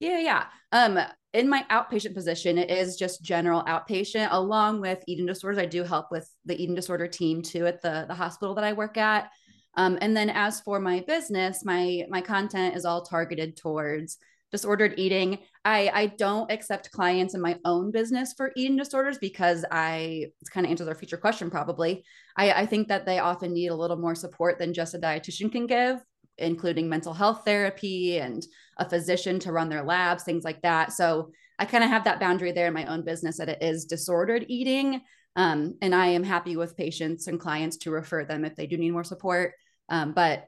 [0.00, 0.44] Yeah, yeah.
[0.72, 0.98] Um,
[1.32, 5.58] in my outpatient position, it is just general outpatient, along with eating disorders.
[5.58, 8.72] I do help with the eating disorder team too at the the hospital that I
[8.72, 9.30] work at.
[9.76, 14.18] Um, and then as for my business, my my content is all targeted towards
[14.50, 15.38] disordered eating.
[15.64, 20.48] I, I don't accept clients in my own business for eating disorders because I, it's
[20.48, 22.04] kind of answers our future question probably.
[22.36, 25.52] I, I think that they often need a little more support than just a dietitian
[25.52, 25.98] can give,
[26.38, 28.46] including mental health therapy and
[28.76, 30.92] a physician to run their labs, things like that.
[30.92, 33.84] So I kind of have that boundary there in my own business that it is
[33.84, 35.00] disordered eating.
[35.36, 38.76] Um, and I am happy with patients and clients to refer them if they do
[38.76, 39.54] need more support.
[39.88, 40.46] Um, but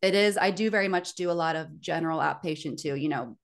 [0.00, 3.36] it is, I do very much do a lot of general outpatient too, you know,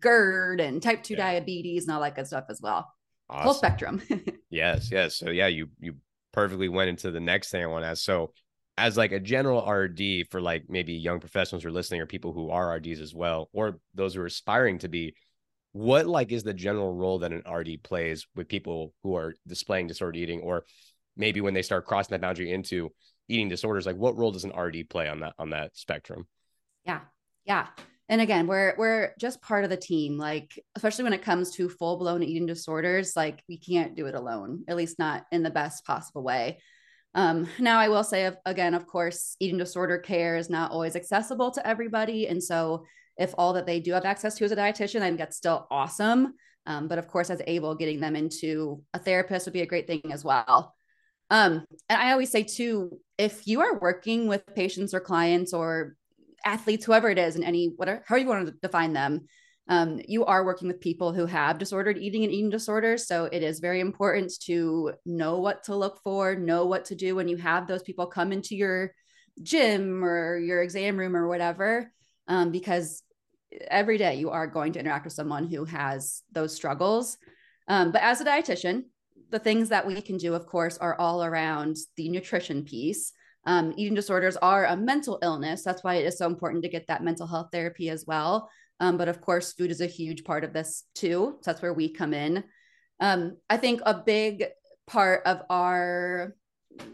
[0.00, 1.32] GERD and type 2 yeah.
[1.32, 2.92] diabetes and all that good stuff as well.
[3.28, 3.44] Awesome.
[3.44, 4.02] Whole spectrum.
[4.50, 5.16] yes, yes.
[5.16, 5.96] So yeah, you you
[6.32, 8.02] perfectly went into the next thing I want to ask.
[8.02, 8.32] So
[8.78, 12.32] as like a general RD for like maybe young professionals who are listening or people
[12.32, 15.14] who are RDs as well, or those who are aspiring to be,
[15.72, 19.86] what like is the general role that an RD plays with people who are displaying
[19.86, 20.64] disordered eating, or
[21.16, 22.90] maybe when they start crossing that boundary into
[23.28, 26.26] eating disorders, like what role does an RD play on that on that spectrum?
[26.84, 27.00] Yeah.
[27.44, 27.66] Yeah
[28.08, 31.68] and again we're we're just part of the team like especially when it comes to
[31.68, 35.50] full blown eating disorders like we can't do it alone at least not in the
[35.50, 36.58] best possible way
[37.16, 41.50] um, now i will say again of course eating disorder care is not always accessible
[41.50, 42.84] to everybody and so
[43.18, 45.66] if all that they do have access to is a dietitian i think that's still
[45.70, 46.34] awesome.
[46.68, 49.86] Um, but of course as able getting them into a therapist would be a great
[49.86, 50.74] thing as well.
[51.30, 55.96] Um, and i always say too if you are working with patients or clients or
[56.46, 59.26] athletes, whoever it is, and any whatever, however you want to define them,
[59.68, 63.06] um, you are working with people who have disordered eating and eating disorders.
[63.06, 67.16] So it is very important to know what to look for, know what to do
[67.16, 68.92] when you have those people come into your
[69.42, 71.92] gym or your exam room or whatever,
[72.28, 73.02] um, because
[73.68, 77.16] every day you are going to interact with someone who has those struggles.
[77.68, 78.84] Um, but as a dietitian,
[79.30, 83.12] the things that we can do, of course, are all around the nutrition piece.
[83.44, 85.62] Um, eating disorders are a mental illness.
[85.62, 88.48] That's why it is so important to get that mental health therapy as well.
[88.80, 91.36] Um, but of course, food is a huge part of this too.
[91.40, 92.44] So that's where we come in.
[93.00, 94.44] Um, I think a big
[94.86, 96.34] part of our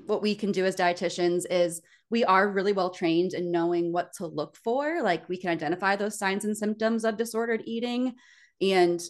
[0.06, 4.12] what we can do as dietitians is we are really well trained in knowing what
[4.14, 5.02] to look for.
[5.02, 8.14] Like we can identify those signs and symptoms of disordered eating.
[8.60, 9.02] And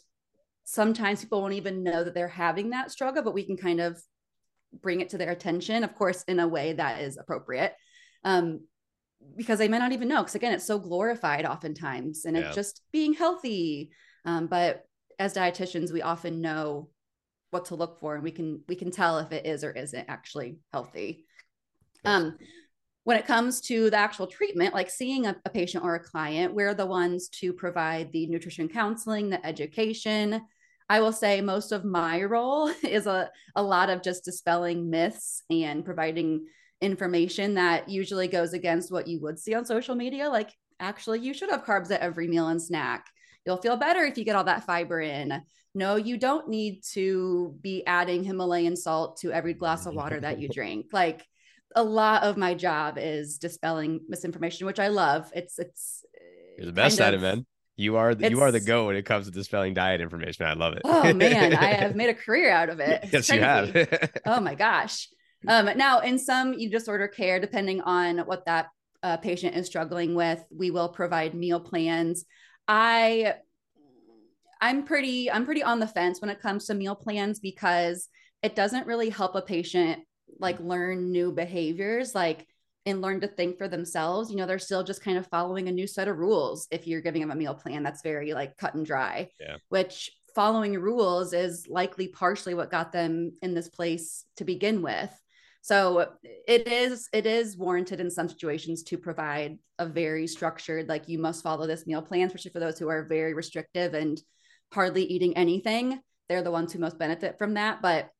[0.64, 4.00] sometimes people won't even know that they're having that struggle, but we can kind of
[4.80, 7.74] bring it to their attention, of course, in a way that is appropriate.
[8.24, 8.60] Um,
[9.36, 10.18] because they might not even know.
[10.18, 12.44] Because again, it's so glorified oftentimes, and yeah.
[12.44, 13.90] it's just being healthy.
[14.24, 14.84] Um, but
[15.18, 16.88] as dietitians, we often know
[17.50, 20.08] what to look for, and we can we can tell if it is or isn't
[20.08, 21.24] actually healthy.
[22.04, 22.36] Um,
[23.04, 26.54] when it comes to the actual treatment, like seeing a, a, patient or a client,
[26.54, 30.40] we're the ones to provide the nutrition counseling, the education,
[30.92, 35.42] I will say most of my role is a, a lot of just dispelling myths
[35.48, 36.46] and providing
[36.82, 40.28] information that usually goes against what you would see on social media.
[40.28, 43.06] Like, actually, you should have carbs at every meal and snack.
[43.46, 45.42] You'll feel better if you get all that fiber in.
[45.74, 50.38] No, you don't need to be adding Himalayan salt to every glass of water that
[50.38, 50.86] you drink.
[50.92, 51.24] Like,
[51.74, 55.30] a lot of my job is dispelling misinformation, which I love.
[55.34, 56.04] It's it's
[56.56, 57.46] you're the uh, best at it, man.
[57.76, 60.44] You are the, you are the go when it comes to dispelling diet information.
[60.46, 60.82] I love it.
[60.84, 63.08] Oh man, I have made a career out of it.
[63.10, 64.20] yes, you have.
[64.26, 65.08] oh my gosh.
[65.48, 68.68] Um, now, in some eating disorder care, depending on what that
[69.02, 72.24] uh, patient is struggling with, we will provide meal plans.
[72.68, 73.34] I
[74.60, 78.08] I'm pretty I'm pretty on the fence when it comes to meal plans because
[78.42, 80.00] it doesn't really help a patient
[80.38, 82.14] like learn new behaviors.
[82.14, 82.46] Like
[82.86, 85.72] and learn to think for themselves you know they're still just kind of following a
[85.72, 88.74] new set of rules if you're giving them a meal plan that's very like cut
[88.74, 89.56] and dry yeah.
[89.68, 95.10] which following rules is likely partially what got them in this place to begin with
[95.62, 101.08] So it is it is warranted in some situations to provide a very structured, like
[101.08, 104.20] you must follow this meal plan, especially for those who are very restrictive and
[104.72, 106.00] hardly eating anything.
[106.28, 107.80] They're the ones who most benefit from that.
[107.80, 108.10] But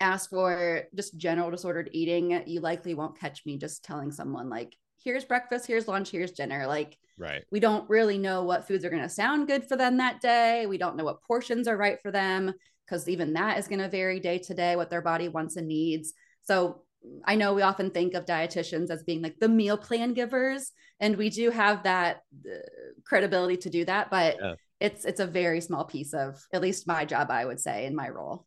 [0.00, 4.74] as for just general disordered eating, you likely won't catch me just telling someone like,
[5.04, 6.66] here's breakfast, here's lunch, here's dinner.
[6.66, 7.44] Like right.
[7.50, 10.64] We don't really know what foods are going to sound good for them that day.
[10.66, 12.54] We don't know what portions are right for them
[12.86, 15.68] because even that is going to vary day to day what their body wants and
[15.68, 16.14] needs.
[16.42, 16.82] So
[17.24, 21.16] I know we often think of dietitians as being like the meal plan givers, and
[21.16, 22.58] we do have that uh,
[23.04, 24.54] credibility to do that, but yeah.
[24.80, 27.96] it's it's a very small piece of at least my job, I would say, in
[27.96, 28.46] my role.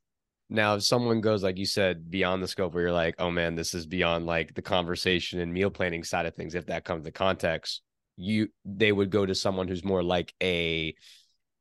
[0.50, 3.56] Now, if someone goes like you said beyond the scope, where you're like, oh man,
[3.56, 6.56] this is beyond like the conversation and meal planning side of things.
[6.56, 7.82] If that comes to context,
[8.16, 10.96] you they would go to someone who's more like a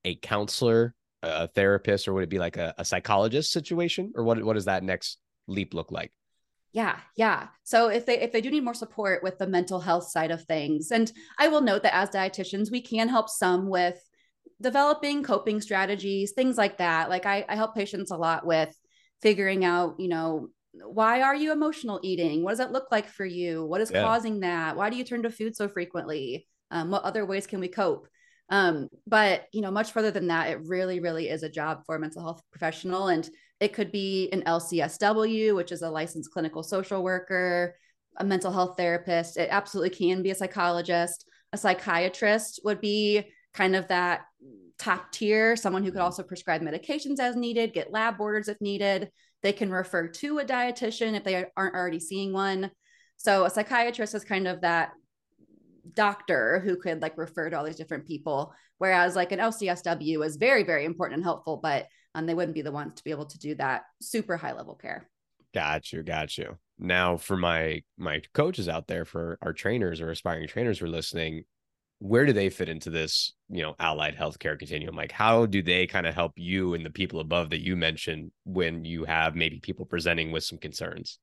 [0.04, 4.42] a counselor, a therapist, or would it be like a, a psychologist situation, or what
[4.44, 5.18] what does that next
[5.48, 6.12] leap look like?
[6.74, 7.46] Yeah yeah.
[7.62, 10.42] So if they if they do need more support with the mental health side of
[10.42, 13.98] things and i will note that as dietitians we can help some with
[14.60, 17.08] developing coping strategies things like that.
[17.08, 18.76] Like i, I help patients a lot with
[19.22, 22.42] figuring out you know why are you emotional eating?
[22.42, 23.64] What does that look like for you?
[23.64, 24.02] What is yeah.
[24.02, 24.76] causing that?
[24.76, 26.48] Why do you turn to food so frequently?
[26.72, 28.08] Um, what other ways can we cope?
[28.50, 31.94] Um, but you know much further than that it really really is a job for
[31.94, 33.06] a mental health professional.
[33.06, 33.28] And
[33.60, 37.76] it could be an LCSW, which is a licensed clinical social worker,
[38.16, 39.36] a mental health therapist.
[39.36, 41.26] It absolutely can be a psychologist.
[41.52, 44.22] A psychiatrist would be kind of that
[44.78, 46.04] top tier, someone who could mm-hmm.
[46.04, 49.10] also prescribe medications as needed, get lab orders if needed.
[49.42, 52.70] They can refer to a dietitian if they aren't already seeing one.
[53.16, 54.92] So a psychiatrist is kind of that
[55.94, 60.36] doctor who could like refer to all these different people whereas like an lcsw is
[60.36, 63.26] very very important and helpful but and they wouldn't be the ones to be able
[63.26, 65.08] to do that super high level care.
[65.52, 66.58] Got you, got you.
[66.78, 70.88] Now, for my my coaches out there, for our trainers or aspiring trainers who are
[70.88, 71.44] listening,
[72.00, 74.96] where do they fit into this, you know, allied healthcare continuum?
[74.96, 78.32] Like, how do they kind of help you and the people above that you mentioned
[78.44, 81.18] when you have maybe people presenting with some concerns?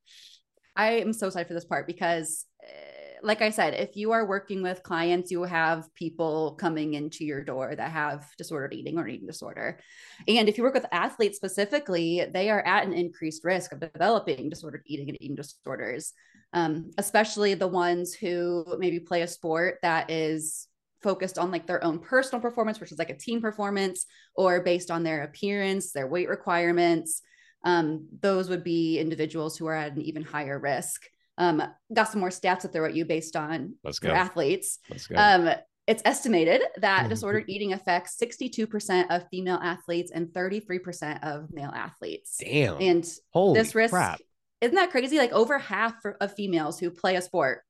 [0.75, 4.25] I am so excited for this part because eh, like I said, if you are
[4.25, 9.07] working with clients, you have people coming into your door that have disordered eating or
[9.07, 9.79] eating disorder.
[10.27, 14.49] And if you work with athletes specifically, they are at an increased risk of developing
[14.49, 16.13] disordered eating and eating disorders,
[16.53, 20.67] um, especially the ones who maybe play a sport that is
[21.01, 24.05] focused on like their own personal performance which is like a team performance
[24.35, 27.21] or based on their appearance, their weight requirements.
[27.63, 31.03] Um, those would be individuals who are at an even higher risk.
[31.41, 34.09] Um, got some more stats to throw at you based on Let's go.
[34.09, 34.77] athletes.
[34.91, 35.15] Let's go.
[35.17, 35.49] Um,
[35.87, 42.37] it's estimated that disordered eating affects 62% of female athletes and 33% of male athletes.
[42.39, 42.79] Damn.
[42.79, 44.19] And Holy this risk, crap.
[44.61, 45.17] isn't that crazy?
[45.17, 47.63] Like over half of females who play a sport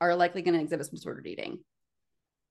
[0.00, 1.58] are likely going to exhibit some disordered eating.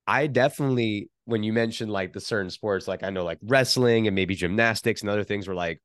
[0.06, 4.16] I definitely, when you mentioned like the certain sports, like I know like wrestling and
[4.16, 5.82] maybe gymnastics and other things were like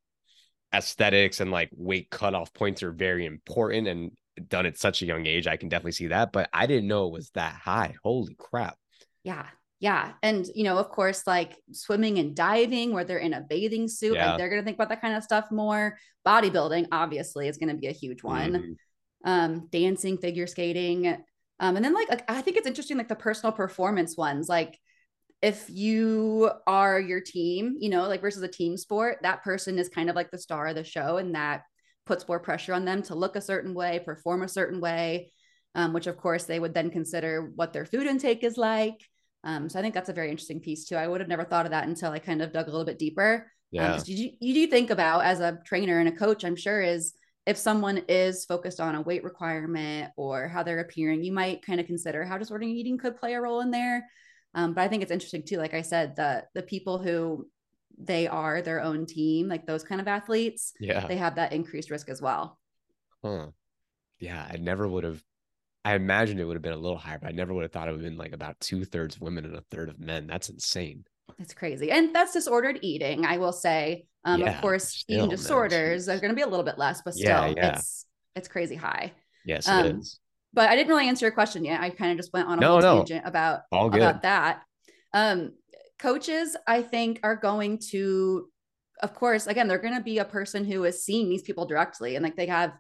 [0.75, 3.87] aesthetics and like weight cutoff points are very important.
[3.87, 4.11] And
[4.49, 6.33] done at such a young age, I can definitely see that.
[6.33, 7.95] But I didn't know it was that high.
[8.03, 8.77] Holy crap.
[9.25, 9.47] Yeah.
[9.81, 10.13] Yeah.
[10.23, 14.15] And, you know, of course, like swimming and diving where they're in a bathing suit,
[14.15, 14.31] yeah.
[14.31, 15.99] like they're going to think about that kind of stuff more.
[16.27, 18.53] Bodybuilding, obviously, is going to be a huge one.
[18.53, 18.73] Mm-hmm.
[19.25, 21.07] Um, dancing, figure skating.
[21.61, 24.49] Um, and then, like, like, I think it's interesting, like the personal performance ones.
[24.49, 24.79] Like,
[25.43, 29.89] if you are your team, you know, like versus a team sport, that person is
[29.89, 31.63] kind of like the star of the show and that
[32.07, 35.31] puts more pressure on them to look a certain way, perform a certain way,
[35.75, 39.01] um, which of course they would then consider what their food intake is like.
[39.45, 40.97] Um, so I think that's a very interesting piece too.
[40.97, 42.99] I would have never thought of that until I kind of dug a little bit
[42.99, 43.35] deeper.
[43.45, 43.95] Um, yeah.
[43.95, 47.15] Um, you, you do think about as a trainer and a coach, I'm sure is
[47.47, 51.81] if someone is focused on a weight requirement or how they're appearing, you might kind
[51.81, 54.07] of consider how disordered eating could play a role in there.
[54.55, 55.57] Um, but I think it's interesting too.
[55.57, 57.49] Like I said, the the people who
[58.07, 61.91] they are their own team, like those kind of athletes, yeah, they have that increased
[61.91, 62.59] risk as well.
[63.25, 63.49] Huh.
[64.19, 65.23] Yeah, I never would have.
[65.85, 67.89] I imagined it would have been a little higher, but I never would have thought
[67.89, 70.27] it would have been like about two thirds women and a third of men.
[70.27, 71.05] That's insane.
[71.39, 73.25] It's crazy, and that's disordered eating.
[73.25, 76.43] I will say, um, yeah, of course, still, eating disorders man, are going to be
[76.43, 77.77] a little bit less, but still, yeah, yeah.
[77.77, 79.13] it's it's crazy high.
[79.45, 80.21] Yes, um, it is.
[80.55, 81.81] But I didn't really answer your question yet.
[81.81, 82.99] I kind of just went on a no, no.
[82.99, 84.63] tangent about about that.
[85.15, 85.53] Um,
[86.03, 88.49] coaches, I think, are going to,
[89.03, 92.17] of course, again, they're going to be a person who is seeing these people directly
[92.17, 92.73] and like they have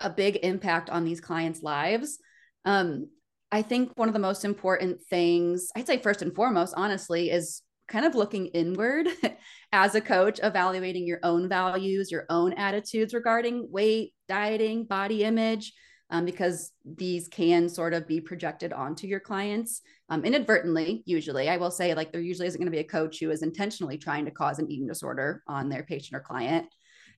[0.00, 2.18] a big impact on these clients' lives.
[2.66, 3.08] Um,
[3.50, 7.62] I think one of the most important things, I'd say first and foremost, honestly, is
[7.88, 9.08] kind of looking inward
[9.72, 15.72] as a coach, evaluating your own values, your own attitudes regarding weight, dieting, body image,
[16.10, 21.02] um, because these can sort of be projected onto your clients um, inadvertently.
[21.06, 23.42] Usually, I will say, like, there usually isn't going to be a coach who is
[23.42, 26.66] intentionally trying to cause an eating disorder on their patient or client.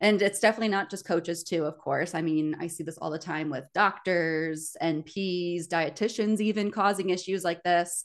[0.01, 2.15] And it's definitely not just coaches, too, of course.
[2.15, 7.45] I mean, I see this all the time with doctors, NPs, dietitians, even causing issues
[7.45, 8.05] like this.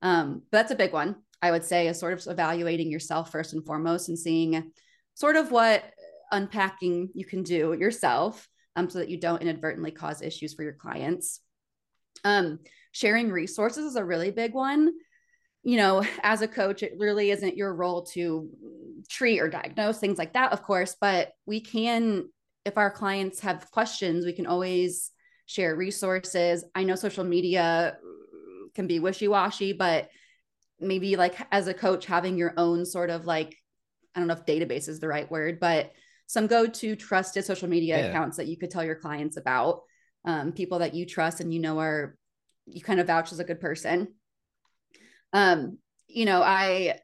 [0.00, 3.52] Um, but that's a big one, I would say, is sort of evaluating yourself first
[3.52, 4.72] and foremost and seeing
[5.14, 5.84] sort of what
[6.30, 10.72] unpacking you can do yourself um, so that you don't inadvertently cause issues for your
[10.72, 11.40] clients.
[12.24, 12.60] Um,
[12.92, 14.92] sharing resources is a really big one.
[15.62, 18.48] You know, as a coach, it really isn't your role to
[19.08, 22.28] treat or diagnose things like that, of course, but we can,
[22.64, 25.10] if our clients have questions, we can always
[25.46, 26.64] share resources.
[26.74, 27.96] I know social media
[28.74, 30.08] can be wishy washy, but
[30.80, 33.56] maybe like as a coach, having your own sort of like,
[34.14, 35.92] I don't know if database is the right word, but
[36.26, 38.06] some go to trusted social media yeah.
[38.06, 39.82] accounts that you could tell your clients about,
[40.24, 42.16] um, people that you trust and you know are,
[42.66, 44.08] you kind of vouch as a good person.
[45.32, 46.98] Um, you know, I,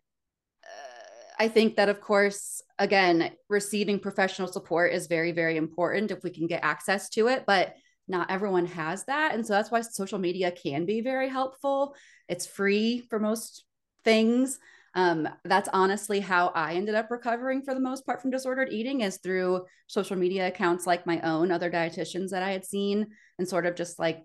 [0.65, 6.23] uh, I think that of course, again, receiving professional support is very, very important if
[6.23, 7.75] we can get access to it, but
[8.07, 9.35] not everyone has that.
[9.35, 11.95] And so that's why social media can be very helpful.
[12.29, 13.65] It's free for most
[14.05, 14.59] things
[14.95, 19.03] um, that's honestly how I ended up recovering for the most part from disordered eating
[19.03, 23.07] is through social media accounts like my own, other dietitians that I had seen,
[23.39, 24.25] and sort of just like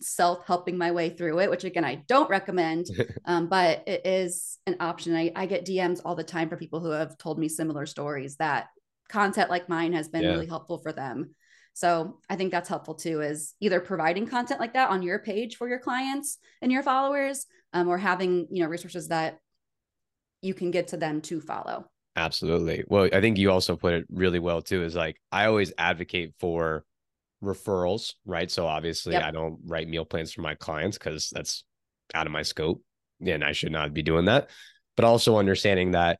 [0.00, 2.86] self helping my way through it, which again, I don't recommend,
[3.24, 5.14] um, but it is an option.
[5.14, 8.36] I, I, get DMs all the time for people who have told me similar stories
[8.36, 8.68] that
[9.08, 10.30] content like mine has been yeah.
[10.30, 11.34] really helpful for them.
[11.74, 15.56] So I think that's helpful too, is either providing content like that on your page
[15.56, 19.38] for your clients and your followers, um, or having, you know, resources that
[20.42, 21.86] you can get to them to follow.
[22.16, 22.84] Absolutely.
[22.88, 26.34] Well, I think you also put it really well too is like I always advocate
[26.40, 26.84] for
[27.42, 28.50] referrals, right?
[28.50, 29.24] So obviously yep.
[29.24, 31.64] I don't write meal plans for my clients cuz that's
[32.14, 32.82] out of my scope
[33.24, 34.50] and I should not be doing that.
[34.96, 36.18] But also understanding that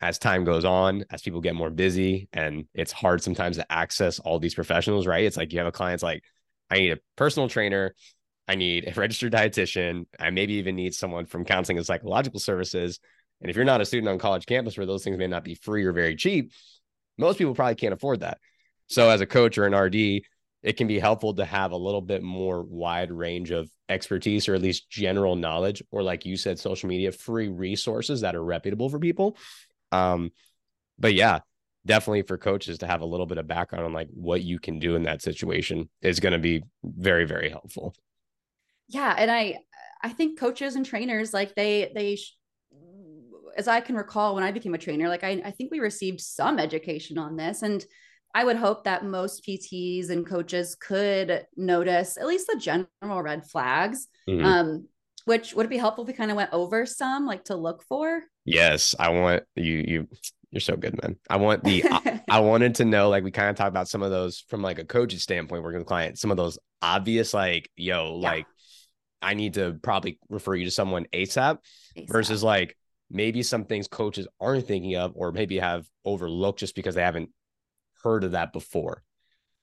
[0.00, 4.18] as time goes on, as people get more busy and it's hard sometimes to access
[4.18, 5.24] all these professionals, right?
[5.24, 6.24] It's like you have a client's like
[6.70, 7.94] I need a personal trainer,
[8.48, 12.98] I need a registered dietitian, I maybe even need someone from counseling and psychological services
[13.40, 15.54] and if you're not a student on college campus where those things may not be
[15.54, 16.52] free or very cheap,
[17.18, 18.38] most people probably can't afford that.
[18.86, 20.22] So as a coach or an RD,
[20.62, 24.54] it can be helpful to have a little bit more wide range of expertise or
[24.54, 28.88] at least general knowledge or like you said social media free resources that are reputable
[28.88, 29.36] for people
[29.92, 30.30] um
[30.98, 31.40] but yeah
[31.86, 34.78] definitely for coaches to have a little bit of background on like what you can
[34.78, 37.94] do in that situation is going to be very very helpful
[38.88, 39.56] yeah and i
[40.02, 42.16] i think coaches and trainers like they they
[43.56, 46.20] as I can recall when I became a trainer, like I, I think we received
[46.20, 47.62] some education on this.
[47.62, 47.84] And
[48.34, 53.44] I would hope that most PTs and coaches could notice at least the general red
[53.46, 54.08] flags.
[54.28, 54.44] Mm-hmm.
[54.44, 54.88] Um,
[55.26, 57.82] which would it be helpful if we kind of went over some like to look
[57.82, 58.22] for?
[58.44, 60.08] Yes, I want you you
[60.50, 61.16] you're so good, man.
[61.28, 64.02] I want the I, I, wanted to know like we kind of talked about some
[64.02, 67.70] of those from like a coach's standpoint working with clients, some of those obvious like
[67.76, 68.30] yo yeah.
[68.30, 68.46] like
[69.22, 71.58] I need to probably refer you to someone ASAP,
[71.96, 72.08] ASAP.
[72.08, 72.76] versus like
[73.10, 77.30] maybe some things coaches aren't thinking of or maybe have overlooked just because they haven't
[78.02, 79.02] heard of that before.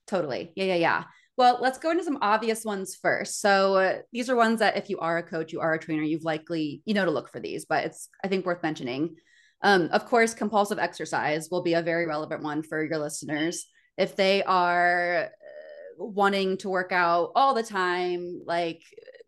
[0.06, 0.52] Totally.
[0.54, 1.04] Yeah, yeah, yeah.
[1.36, 3.40] Well, let's go into some obvious ones first.
[3.40, 6.02] So uh, these are ones that if you are a coach, you are a trainer,
[6.02, 9.16] you've likely you know to look for these, but it's I think worth mentioning.
[9.62, 13.66] Um, of course, compulsive exercise will be a very relevant one for your listeners.
[13.96, 18.82] If they are uh, wanting to work out all the time, like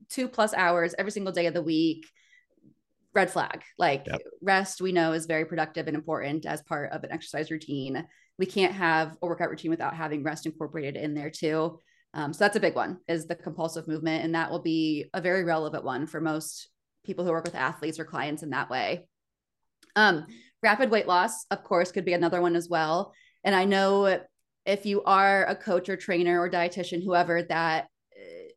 [0.08, 2.06] two plus hours every single day of the week,
[3.14, 3.62] red flag.
[3.78, 4.20] Like yep.
[4.40, 8.06] rest, we know is very productive and important as part of an exercise routine.
[8.38, 11.80] We can't have a workout routine without having rest incorporated in there too.
[12.14, 14.24] Um, so that's a big one is the compulsive movement.
[14.24, 16.68] And that will be a very relevant one for most
[17.04, 19.06] people who work with athletes or clients in that way.
[19.96, 20.26] Um,
[20.62, 23.12] rapid weight loss, of course, could be another one as well.
[23.44, 24.20] And I know
[24.66, 27.88] if you are a coach or trainer or dietitian, whoever that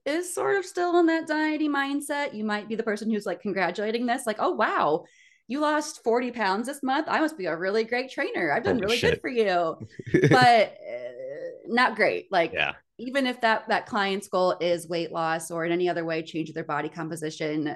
[0.06, 3.42] is sort of still in that diety mindset, you might be the person who's like
[3.42, 5.06] congratulating this, like, oh, wow,
[5.48, 7.08] you lost 40 pounds this month.
[7.10, 8.52] I must be a really great trainer.
[8.52, 9.12] I've done Holy really shit.
[9.14, 9.78] good for you.
[10.30, 12.32] but uh, not great.
[12.32, 12.74] Like, yeah.
[12.98, 16.52] even if that that client's goal is weight loss or in any other way change
[16.54, 17.76] their body composition, uh,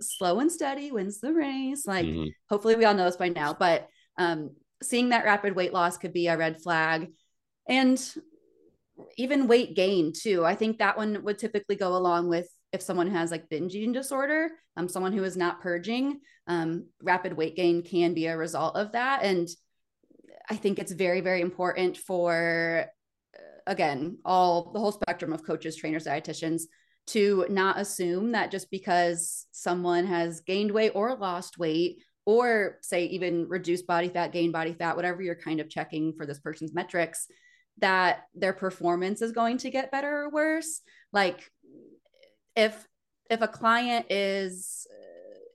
[0.00, 1.86] slow and steady wins the race.
[1.86, 2.28] Like, mm-hmm.
[2.50, 3.54] hopefully, we all know this by now.
[3.54, 3.88] But
[4.18, 4.50] um,
[4.82, 7.10] seeing that rapid weight loss could be a red flag.
[7.66, 7.98] And
[9.16, 10.44] even weight gain too.
[10.44, 13.92] I think that one would typically go along with if someone has like binge eating
[13.92, 18.76] disorder, um, someone who is not purging, um, rapid weight gain can be a result
[18.76, 19.22] of that.
[19.22, 19.48] And
[20.50, 22.86] I think it's very, very important for,
[23.36, 26.62] uh, again, all the whole spectrum of coaches, trainers, dietitians
[27.06, 33.04] to not assume that just because someone has gained weight or lost weight, or say
[33.06, 36.72] even reduced body fat, gain body fat, whatever you're kind of checking for this person's
[36.72, 37.26] metrics,
[37.78, 40.80] that their performance is going to get better or worse.
[41.12, 41.50] Like
[42.56, 42.86] if
[43.30, 44.86] if a client is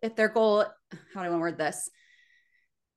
[0.01, 0.65] if their goal,
[1.13, 1.89] how do I want to word this?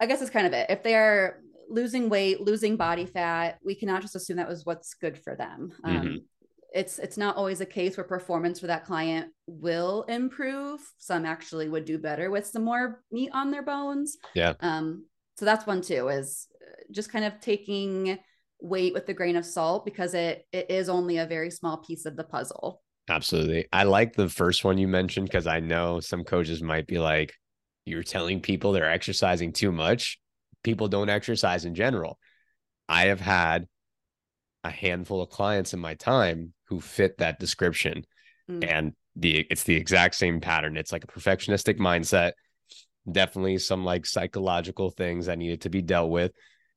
[0.00, 0.70] I guess it's kind of it.
[0.70, 5.18] If they're losing weight, losing body fat, we cannot just assume that was what's good
[5.18, 5.72] for them.
[5.84, 6.06] Um, mm-hmm.
[6.06, 6.20] Um,
[6.74, 10.80] it's it's not always a case where performance for that client will improve.
[10.98, 14.16] Some actually would do better with some more meat on their bones.
[14.34, 14.54] Yeah.
[14.60, 15.04] Um.
[15.36, 16.08] So that's one too.
[16.08, 16.48] Is
[16.90, 18.18] just kind of taking
[18.62, 22.06] weight with a grain of salt because it it is only a very small piece
[22.06, 22.80] of the puzzle.
[23.08, 23.66] Absolutely.
[23.72, 27.34] I like the first one you mentioned because I know some coaches might be like,
[27.84, 30.18] you're telling people they're exercising too much.
[30.62, 32.18] People don't exercise in general.
[32.88, 33.66] I have had
[34.62, 38.04] a handful of clients in my time who fit that description.
[38.48, 38.70] Mm.
[38.70, 40.76] And the it's the exact same pattern.
[40.76, 42.32] It's like a perfectionistic mindset.
[43.10, 46.32] Definitely some like psychological things that needed to be dealt with.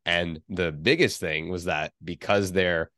[0.05, 2.91] And the biggest thing was that because they're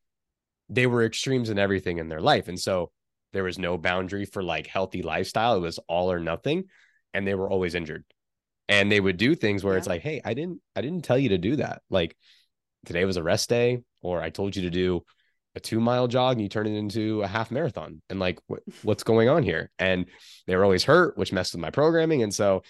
[0.69, 2.49] they were extremes in everything in their life.
[2.49, 2.91] And so
[3.31, 5.55] there was no boundary for like healthy lifestyle.
[5.55, 6.65] It was all or nothing.
[7.13, 8.03] And they were always injured.
[8.67, 9.77] And they would do things where yeah.
[9.77, 11.81] it's like, hey, I didn't I didn't tell you to do that.
[11.89, 12.17] Like
[12.85, 15.03] today was a rest day, or I told you to do
[15.55, 18.01] a two mile jog and you turn it into a half marathon.
[18.09, 19.71] And like wh- what's going on here?
[19.79, 20.05] And
[20.45, 22.23] they were always hurt, which messed with my programming.
[22.23, 22.63] And so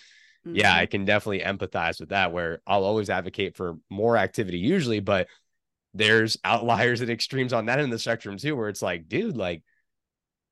[0.47, 0.55] mm-hmm.
[0.55, 4.99] yeah, I can definitely empathize with that where I'll always advocate for more activity usually,
[4.99, 5.27] but
[5.93, 9.63] there's outliers and extremes on that in the spectrum too, where it's like, dude, like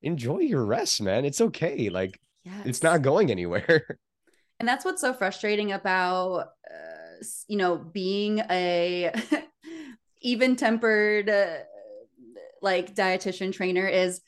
[0.02, 1.24] enjoy your rest, man.
[1.24, 1.88] It's okay.
[1.88, 2.66] Like yes.
[2.66, 3.98] it's not going anywhere.
[4.58, 9.12] And that's what's so frustrating about, uh, you know, being a
[10.22, 11.58] even tempered, uh,
[12.62, 14.22] like dietitian trainer is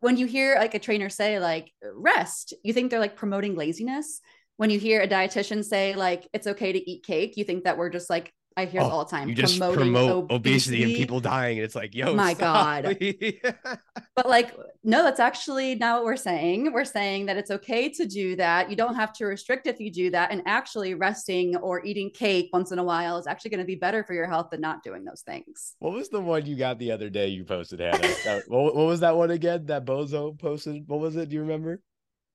[0.00, 4.20] when you hear like a trainer say like rest, you think they're like promoting laziness.
[4.58, 7.78] When you hear a dietitian say like it's okay to eat cake, you think that
[7.78, 9.28] we're just like I hear oh, all the time.
[9.28, 10.34] You just promote obesity.
[10.34, 10.82] obesity.
[10.82, 11.58] and people dying.
[11.58, 12.82] And it's like, yo, my stop.
[12.82, 12.98] God.
[14.16, 14.52] but like,
[14.82, 16.72] no, that's actually not what we're saying.
[16.72, 18.68] We're saying that it's okay to do that.
[18.68, 20.32] You don't have to restrict if you do that.
[20.32, 23.76] And actually, resting or eating cake once in a while is actually going to be
[23.76, 25.76] better for your health than not doing those things.
[25.78, 28.08] What was the one you got the other day you posted, Hannah?
[28.26, 29.66] Uh, what, what was that one again?
[29.66, 30.82] That Bozo posted?
[30.88, 31.28] What was it?
[31.28, 31.80] Do you remember?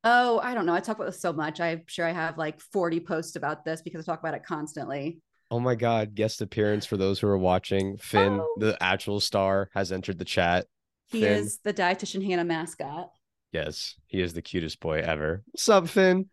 [0.04, 0.74] Oh, I don't know.
[0.74, 1.62] I talk about this so much.
[1.62, 5.22] I'm sure I have like 40 posts about this because I talk about it constantly.
[5.50, 6.16] Oh my God.
[6.16, 7.98] Guest appearance for those who are watching.
[7.98, 8.56] Finn, oh.
[8.58, 10.66] the actual star, has entered the chat.
[11.08, 11.38] He Finn.
[11.38, 13.12] is the dietitian Hannah mascot.
[13.54, 15.44] Yes, he is the cutest boy ever.
[15.52, 16.28] What's up, Finn?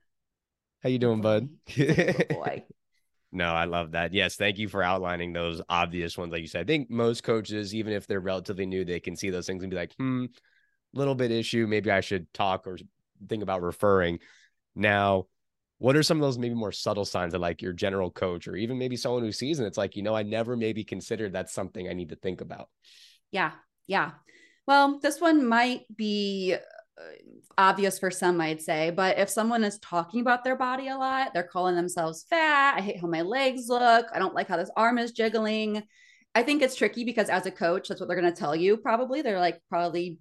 [0.82, 1.50] How you doing, bud?
[1.76, 2.64] boy.
[3.32, 4.14] no, I love that.
[4.14, 6.32] Yes, thank you for outlining those obvious ones.
[6.32, 9.28] Like you said, I think most coaches, even if they're relatively new, they can see
[9.28, 10.26] those things and be like, hmm,
[10.94, 11.66] little bit issue.
[11.66, 12.78] Maybe I should talk or
[13.28, 14.18] think about referring.
[14.74, 15.26] Now,
[15.80, 18.54] what are some of those maybe more subtle signs that like your general coach or
[18.54, 21.54] even maybe someone who sees and it's like you know i never maybe considered that's
[21.54, 22.68] something i need to think about.
[23.32, 23.52] Yeah
[23.86, 24.12] yeah.
[24.66, 27.02] Well this one might be uh,
[27.56, 31.32] obvious for some i'd say but if someone is talking about their body a lot
[31.32, 34.70] they're calling themselves fat i hate how my legs look i don't like how this
[34.76, 35.82] arm is jiggling.
[36.34, 38.76] I think it's tricky because as a coach that's what they're going to tell you
[38.76, 39.22] probably.
[39.22, 40.18] They're like probably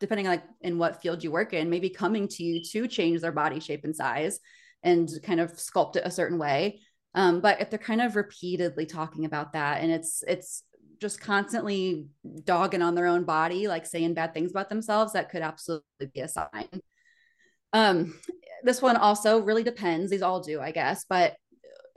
[0.00, 3.20] depending on like in what field you work in maybe coming to you to change
[3.20, 4.40] their body shape and size
[4.82, 6.80] and kind of sculpt it a certain way.
[7.14, 10.64] Um, but if they're kind of repeatedly talking about that and it's it's
[11.00, 12.06] just constantly
[12.44, 16.20] dogging on their own body, like saying bad things about themselves, that could absolutely be
[16.20, 16.68] a sign.
[17.72, 18.18] Um,
[18.62, 20.10] this one also really depends.
[20.10, 21.36] These all do, I guess, but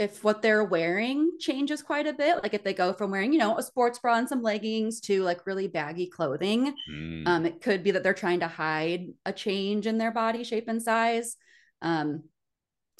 [0.04, 3.40] if what they're wearing changes quite a bit, like if they go from wearing, you
[3.40, 7.28] know, a sports bra and some leggings to like really baggy clothing, mm.
[7.28, 10.68] um, it could be that they're trying to hide a change in their body shape
[10.68, 11.38] and size.
[11.82, 12.24] Um,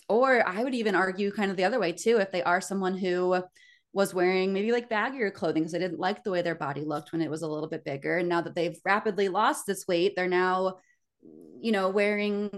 [0.08, 2.98] or I would even argue kind of the other way too, if they are someone
[2.98, 3.44] who
[3.92, 7.12] was wearing maybe like baggier clothing because they didn't like the way their body looked
[7.12, 8.18] when it was a little bit bigger.
[8.18, 10.78] And now that they've rapidly lost this weight, they're now,
[11.60, 12.50] you know, wearing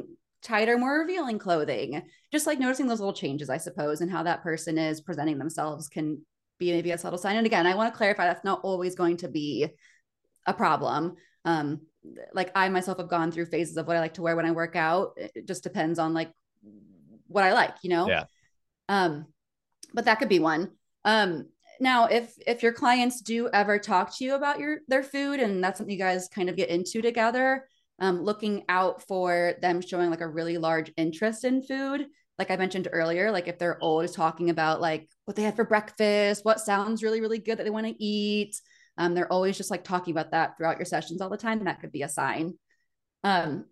[0.46, 2.02] tighter, more revealing clothing.
[2.32, 5.90] Just like noticing those little changes, I suppose, and how that person is presenting themselves
[5.90, 6.22] can
[6.60, 7.36] be maybe a subtle sign.
[7.36, 9.68] And again, I want to clarify that's not always going to be
[10.46, 11.16] a problem.
[11.44, 11.82] Um,
[12.34, 14.52] like I myself have gone through phases of what I like to wear when I
[14.52, 15.18] work out.
[15.18, 16.32] It just depends on like
[17.28, 18.08] what I like, you know?
[18.08, 18.26] Yeah.
[18.88, 19.26] Um,
[19.94, 20.72] but that could be one.
[21.04, 21.48] Um,
[21.80, 25.62] now if if your clients do ever talk to you about your their food and
[25.62, 27.68] that's something you guys kind of get into together,
[28.00, 32.06] um, looking out for them showing like a really large interest in food.
[32.38, 35.64] Like I mentioned earlier, like if they're always talking about like what they had for
[35.64, 38.60] breakfast, what sounds really, really good that they want to eat.
[38.98, 41.64] Um, they're always just like talking about that throughout your sessions all the time.
[41.64, 42.56] That could be a sign.
[43.24, 43.66] Um,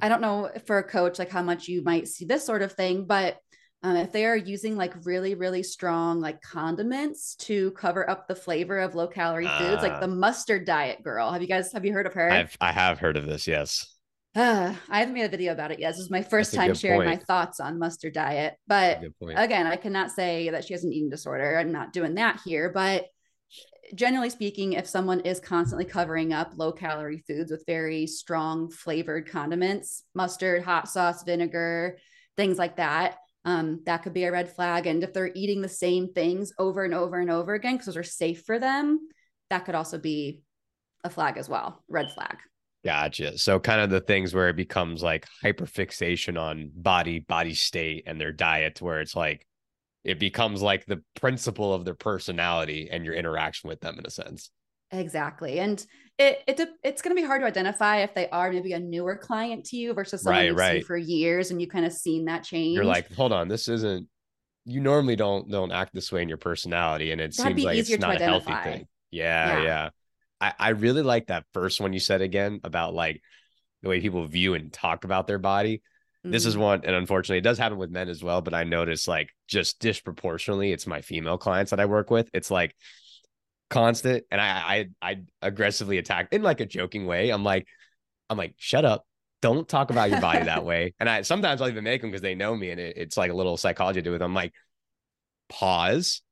[0.00, 2.72] I don't know for a coach, like how much you might see this sort of
[2.72, 3.36] thing, but
[3.82, 8.34] um, if they are using like really, really strong like condiments to cover up the
[8.34, 10.14] flavor of low calorie uh, foods, like the ah.
[10.14, 11.32] mustard diet girl.
[11.32, 12.30] Have you guys have you heard of her?
[12.30, 13.86] I've I have heard of this, yes.
[14.36, 15.90] Uh, I haven't made a video about it yet.
[15.90, 17.08] This is my first time sharing point.
[17.10, 18.54] my thoughts on mustard diet.
[18.68, 19.02] But
[19.34, 21.58] again, I cannot say that she has an eating disorder.
[21.58, 22.70] I'm not doing that here.
[22.70, 23.06] But
[23.96, 29.28] generally speaking, if someone is constantly covering up low calorie foods with very strong flavored
[29.28, 31.98] condiments, mustard, hot sauce, vinegar,
[32.36, 34.86] things like that, um, that could be a red flag.
[34.86, 37.96] And if they're eating the same things over and over and over again, because those
[37.96, 39.08] are safe for them,
[39.50, 40.42] that could also be
[41.04, 42.36] a flag as well, red flag.
[42.84, 43.38] Gotcha.
[43.38, 48.20] So kind of the things where it becomes like hyperfixation on body, body state and
[48.20, 49.46] their diet, where it's like
[50.04, 54.10] it becomes like the principle of their personality and your interaction with them in a
[54.10, 54.50] sense.
[54.92, 55.58] Exactly.
[55.58, 55.84] And
[56.18, 59.16] it, it it's going to be hard to identify if they are maybe a newer
[59.16, 60.72] client to you versus someone right, you've right.
[60.74, 62.74] seen for years and you kind of seen that change.
[62.74, 64.08] You're like, hold on, this isn't
[64.64, 67.78] you normally don't don't act this way in your personality and it That'd seems like
[67.78, 68.86] it's not a healthy thing.
[69.10, 69.90] Yeah, yeah, yeah.
[70.40, 73.22] I, I really like that first one you said again about like
[73.82, 75.78] the way people view and talk about their body.
[76.24, 76.30] Mm-hmm.
[76.30, 76.62] This is mm-hmm.
[76.62, 78.40] one, and unfortunately, it does happen with men as well.
[78.42, 82.30] But I notice like just disproportionately, it's my female clients that I work with.
[82.32, 82.76] It's like
[83.72, 87.30] constant and I I I aggressively attack in like a joking way.
[87.30, 87.66] I'm like,
[88.30, 89.04] I'm like, shut up.
[89.40, 90.94] Don't talk about your body that way.
[91.00, 93.30] And I sometimes I'll even make them because they know me and it, it's like
[93.30, 94.30] a little psychology to do with them.
[94.30, 94.52] I'm like,
[95.48, 96.22] pause.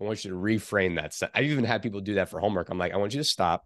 [0.00, 1.14] I want you to reframe that.
[1.34, 2.68] I've even had people do that for homework.
[2.68, 3.64] I'm like, I want you to stop,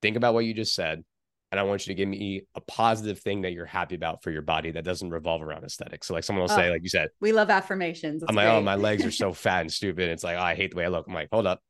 [0.00, 1.04] think about what you just said,
[1.52, 4.30] and I want you to give me a positive thing that you're happy about for
[4.30, 6.08] your body that doesn't revolve around aesthetics.
[6.08, 8.22] So like someone will say, oh, like you said, we love affirmations.
[8.22, 10.08] That's I'm like, oh, my legs are so fat and stupid.
[10.08, 11.06] It's like, oh, I hate the way I look.
[11.06, 11.60] I'm like, hold up.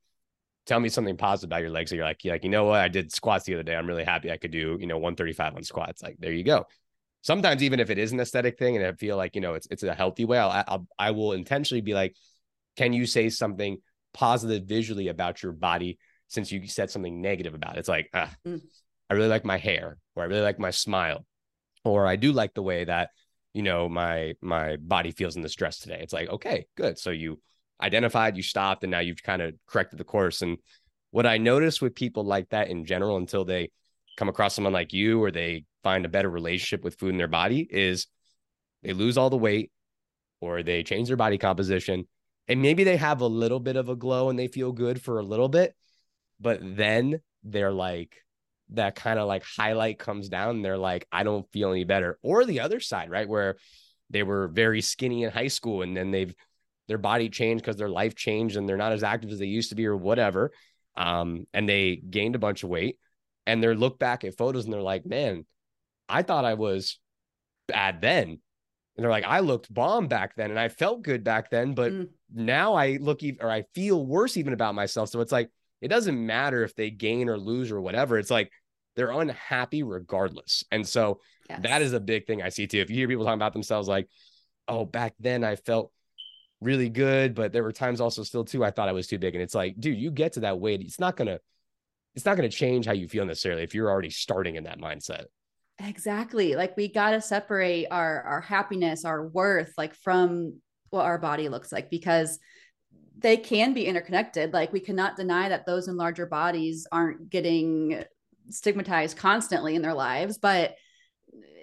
[0.67, 1.91] Tell me something positive about your legs.
[1.91, 2.81] So you're like, you're like, you know what?
[2.81, 3.75] I did squats the other day.
[3.75, 6.03] I'm really happy I could do, you know, 135 on squats.
[6.03, 6.67] Like, there you go.
[7.23, 9.67] Sometimes even if it is an aesthetic thing and I feel like, you know, it's
[9.71, 12.17] it's a healthy way, I'll, I'll I will intentionally be like,
[12.77, 13.79] can you say something
[14.15, 15.99] positive visually about your body
[16.29, 17.81] since you said something negative about it?
[17.81, 18.61] It's like, ah, mm.
[19.09, 21.25] I really like my hair, or I really like my smile,
[21.85, 23.11] or I do like the way that
[23.53, 26.01] you know my my body feels in this dress today.
[26.03, 26.99] It's like okay, good.
[26.99, 27.41] So you
[27.83, 30.43] identified, you stopped, and now you've kind of corrected the course.
[30.43, 30.59] And
[31.11, 33.71] what I notice with people like that in general, until they
[34.17, 37.29] come across someone like you or they find a better relationship with food in their
[37.29, 38.07] body, is
[38.83, 39.71] they lose all the weight
[40.41, 42.07] or they change their body composition.
[42.49, 45.19] And maybe they have a little bit of a glow and they feel good for
[45.19, 45.75] a little bit,
[46.41, 48.17] but then they're like,
[48.71, 52.19] that kind of like highlight comes down they're like, I don't feel any better.
[52.23, 53.29] Or the other side, right?
[53.29, 53.57] Where
[54.11, 56.35] they were very skinny in high school and then they've
[56.89, 59.71] their body changed because their life changed and they're not as active as they used
[59.71, 60.53] to be or whatever.
[60.97, 62.99] Um, and they gained a bunch of weight
[63.47, 65.47] and they look back at photos and they're like, man,
[66.09, 66.99] I thought I was
[67.67, 68.29] bad then.
[68.29, 71.93] And they're like, I looked bomb back then and I felt good back then, but
[71.93, 72.09] mm.
[72.33, 75.09] now I look even or I feel worse even about myself.
[75.09, 78.19] So it's like, it doesn't matter if they gain or lose or whatever.
[78.19, 78.53] It's like
[78.95, 80.65] they're unhappy regardless.
[80.71, 81.61] And so yes.
[81.63, 82.81] that is a big thing I see too.
[82.81, 84.09] If you hear people talking about themselves like,
[84.69, 85.91] oh, back then I felt
[86.63, 89.35] really good, but there were times also still too, I thought I was too big.
[89.35, 90.81] And it's like, dude, you get to that weight.
[90.81, 91.39] It's not gonna,
[92.15, 95.25] it's not gonna change how you feel necessarily if you're already starting in that mindset.
[95.79, 96.55] Exactly.
[96.55, 100.61] Like we gotta separate our our happiness, our worth, like from
[100.91, 102.39] what our body looks like because
[103.19, 104.53] they can be interconnected.
[104.53, 108.05] Like we cannot deny that those in larger bodies aren't getting
[108.51, 110.77] stigmatized constantly in their lives, but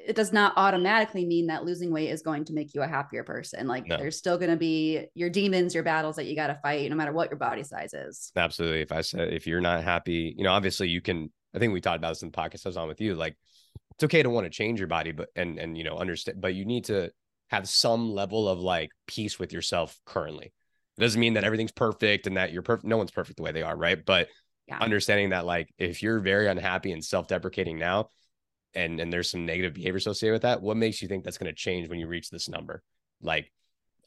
[0.09, 3.23] it does not automatically mean that losing weight is going to make you a happier
[3.23, 3.67] person.
[3.67, 3.95] Like no.
[3.95, 6.95] there's still going to be your demons, your battles that you got to fight no
[6.95, 8.31] matter what your body size is.
[8.35, 8.81] Absolutely.
[8.81, 11.79] If I said, if you're not happy, you know, obviously you can, I think we
[11.79, 13.13] talked about this in the podcast I was on with you.
[13.13, 13.37] Like
[13.91, 16.55] it's okay to want to change your body, but, and, and, you know, understand, but
[16.55, 17.11] you need to
[17.49, 20.47] have some level of like peace with yourself currently.
[20.97, 22.87] It doesn't mean that everything's perfect and that you're perfect.
[22.87, 23.77] No one's perfect the way they are.
[23.77, 24.03] Right.
[24.03, 24.29] But
[24.67, 24.79] yeah.
[24.79, 28.09] understanding that like if you're very unhappy and self-deprecating now
[28.73, 31.51] and and there's some negative behavior associated with that what makes you think that's going
[31.51, 32.81] to change when you reach this number
[33.21, 33.51] like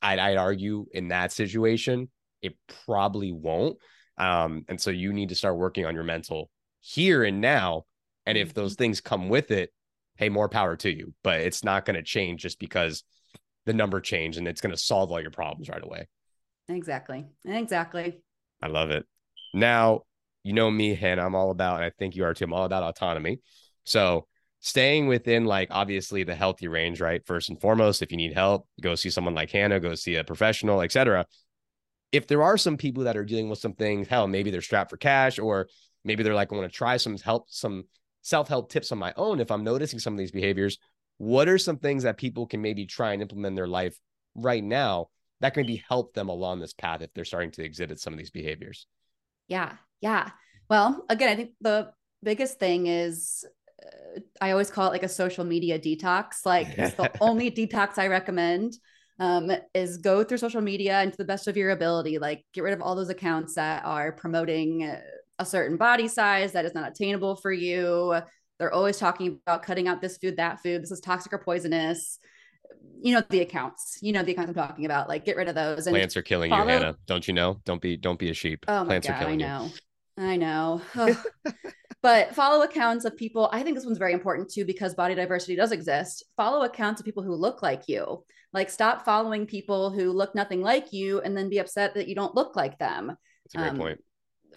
[0.01, 2.11] I'd, I'd argue in that situation
[2.41, 2.55] it
[2.85, 3.79] probably won't
[4.19, 6.51] um and so you need to start working on your mental
[6.81, 7.85] here and now
[8.27, 8.85] and if those mm-hmm.
[8.85, 9.71] things come with it
[10.17, 13.05] hey more power to you but it's not going to change just because
[13.65, 16.07] the number changed and it's going to solve all your problems right away
[16.69, 18.21] exactly exactly
[18.63, 19.07] i love it
[19.55, 20.03] now
[20.45, 22.65] you know me, and I'm all about, and I think you are too, I'm all
[22.65, 23.41] about autonomy.
[23.85, 24.27] So
[24.65, 27.27] staying within like obviously the healthy range, right?
[27.27, 30.25] First and foremost, if you need help, go see someone like Hannah, go see a
[30.25, 31.27] professional, etc.
[32.13, 34.91] If there are some people that are dealing with some things, hell, maybe they're strapped
[34.91, 35.69] for cash, or
[36.05, 37.85] maybe they're like, I want to try some help, some
[38.23, 39.41] self-help tips on my own.
[39.41, 40.79] If I'm noticing some of these behaviors,
[41.19, 43.99] what are some things that people can maybe try and implement in their life
[44.37, 45.09] right now
[45.41, 48.19] that can maybe help them along this path if they're starting to exhibit some of
[48.19, 48.87] these behaviors?
[49.49, 49.73] Yeah.
[50.01, 50.31] Yeah.
[50.71, 51.93] Well, again, I think the
[52.23, 53.45] biggest thing is
[54.41, 56.45] I always call it like a social media detox.
[56.45, 58.75] Like it's the only detox I recommend
[59.19, 62.19] um, is go through social media and to the best of your ability.
[62.19, 64.83] Like get rid of all those accounts that are promoting
[65.39, 68.21] a certain body size that is not attainable for you.
[68.59, 70.83] They're always talking about cutting out this food, that food.
[70.83, 72.19] This is toxic or poisonous
[73.01, 75.55] you know the accounts you know the accounts i'm talking about like get rid of
[75.55, 76.65] those and plants are killing follow...
[76.65, 79.19] you hannah don't you know don't be don't be a sheep oh plants God, are
[79.19, 79.71] killing i know you.
[80.19, 80.81] I know.
[82.03, 85.55] But follow accounts of people i think this one's very important too because body diversity
[85.55, 86.25] does exist.
[86.37, 88.25] Follow accounts of people who look like you.
[88.53, 92.17] Like stop following people who look nothing like you and then be upset that you
[92.17, 93.17] don't look like them.
[93.45, 94.01] That's a great um, point.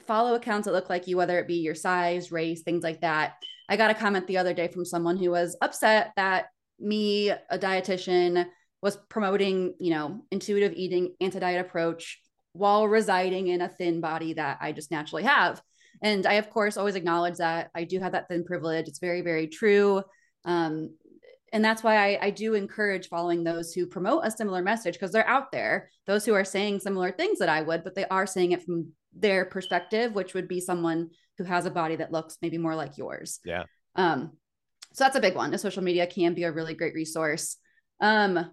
[0.07, 3.35] follow accounts that look like you whether it be your size race things like that.
[3.69, 6.47] I got a comment the other day from someone who was upset that
[6.79, 8.45] me, a dietitian,
[8.81, 12.19] was promoting, you know, intuitive eating, anti-diet approach
[12.55, 15.61] while residing in a thin body that I just naturally have.
[16.01, 18.87] And I, of course, always acknowledge that I do have that thin privilege.
[18.87, 20.03] It's very, very true.
[20.45, 20.91] Um,
[21.51, 25.11] and that's why I, I, do encourage following those who promote a similar message because
[25.11, 28.27] they're out there, those who are saying similar things that I would, but they are
[28.27, 32.37] saying it from their perspective, which would be someone who has a body that looks
[32.41, 33.39] maybe more like yours.
[33.45, 33.63] Yeah.
[33.95, 34.33] Um,
[34.93, 35.51] so that's a big one.
[35.51, 37.57] The social media can be a really great resource.
[38.01, 38.51] Um,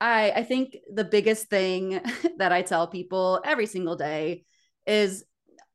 [0.00, 2.00] I I think the biggest thing
[2.38, 4.44] that I tell people every single day
[4.86, 5.24] is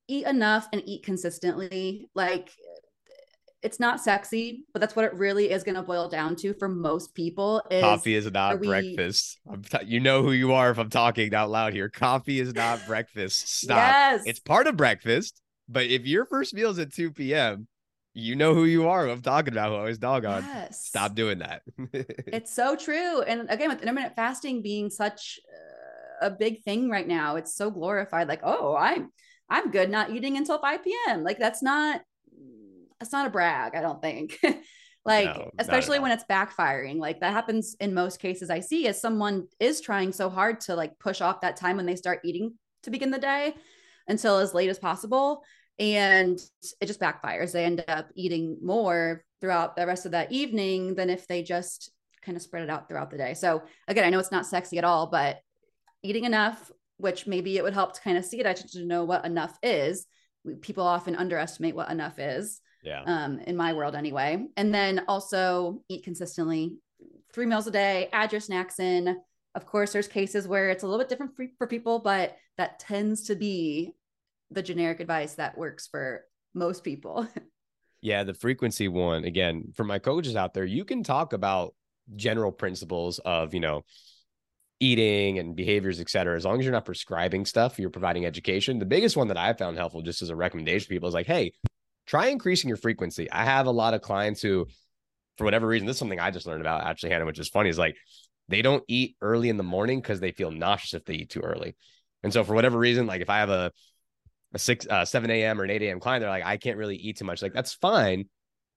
[0.08, 2.10] eat enough and eat consistently.
[2.14, 2.52] Like
[3.64, 6.68] it's not sexy, but that's what it really is going to boil down to for
[6.68, 7.62] most people.
[7.70, 8.68] Is, Coffee is not we...
[8.68, 9.40] breakfast.
[9.70, 11.90] T- you know who you are if I'm talking out loud here.
[11.90, 13.48] Coffee is not breakfast.
[13.64, 13.78] Stop.
[13.78, 14.24] Yes.
[14.26, 17.68] It's part of breakfast, but if your first meal is at 2 p.m.,
[18.14, 19.08] you know who you are.
[19.08, 20.44] I'm talking about who I was dog on.
[20.44, 20.86] Yes.
[20.86, 21.62] Stop doing that.
[21.94, 23.22] it's so true.
[23.22, 27.72] And again, with intermittent fasting being such uh, a big thing right now, it's so
[27.72, 28.28] glorified.
[28.28, 29.12] Like, oh, I'm
[29.50, 31.24] I'm good not eating until 5 p.m.
[31.24, 32.02] Like that's not
[33.00, 34.40] that's not a brag, I don't think.
[35.06, 37.00] like no, especially when it's backfiring.
[37.00, 40.76] Like that happens in most cases I see as someone is trying so hard to
[40.76, 42.54] like push off that time when they start eating
[42.84, 43.56] to begin the day
[44.08, 45.44] until as late as possible
[45.82, 46.40] and
[46.80, 47.52] it just backfires.
[47.52, 51.92] They end up eating more throughout the rest of that evening than if they just
[52.22, 53.34] kind of spread it out throughout the day.
[53.34, 55.40] So again, I know it's not sexy at all, but
[56.04, 58.86] eating enough, which maybe it would help to kind of see it, I tend to
[58.86, 60.06] know what enough is.
[60.62, 62.62] People often underestimate what enough is.
[62.84, 63.02] Yeah.
[63.06, 64.46] Um, in my world anyway.
[64.58, 66.78] And then also eat consistently,
[67.34, 69.18] three meals a day, add your snacks in.
[69.56, 72.80] Of course, there's cases where it's a little bit different for, for people, but that
[72.80, 73.96] tends to be
[74.52, 76.24] the generic advice that works for
[76.54, 77.28] most people.
[78.02, 81.74] yeah, the frequency one, again, for my coaches out there, you can talk about
[82.16, 83.84] general principles of, you know,
[84.80, 86.36] eating and behaviors, et cetera.
[86.36, 88.80] As long as you're not prescribing stuff, you're providing education.
[88.80, 91.28] The biggest one that I found helpful, just as a recommendation to people, is like,
[91.28, 91.54] hey,
[92.08, 93.32] try increasing your frequency.
[93.32, 94.68] I have a lot of clients who,
[95.38, 97.70] for whatever reason, this is something I just learned about actually, Hannah, which is funny,
[97.70, 97.96] is like
[98.50, 101.42] they don't eat early in the morning because they feel nauseous if they eat too
[101.42, 101.76] early.
[102.24, 103.72] And so for whatever reason, like if I have a
[104.54, 105.60] a six, uh, 7 a.m.
[105.60, 106.00] or an 8 a.m.
[106.00, 107.42] client, they're like, I can't really eat too much.
[107.42, 108.26] Like, that's fine,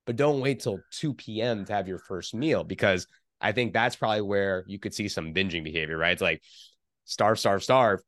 [0.06, 1.64] but don't wait till 2 p.m.
[1.64, 3.06] to have your first meal because
[3.40, 6.12] I think that's probably where you could see some binging behavior, right?
[6.12, 6.42] It's like
[7.04, 8.00] starve, starve, starve.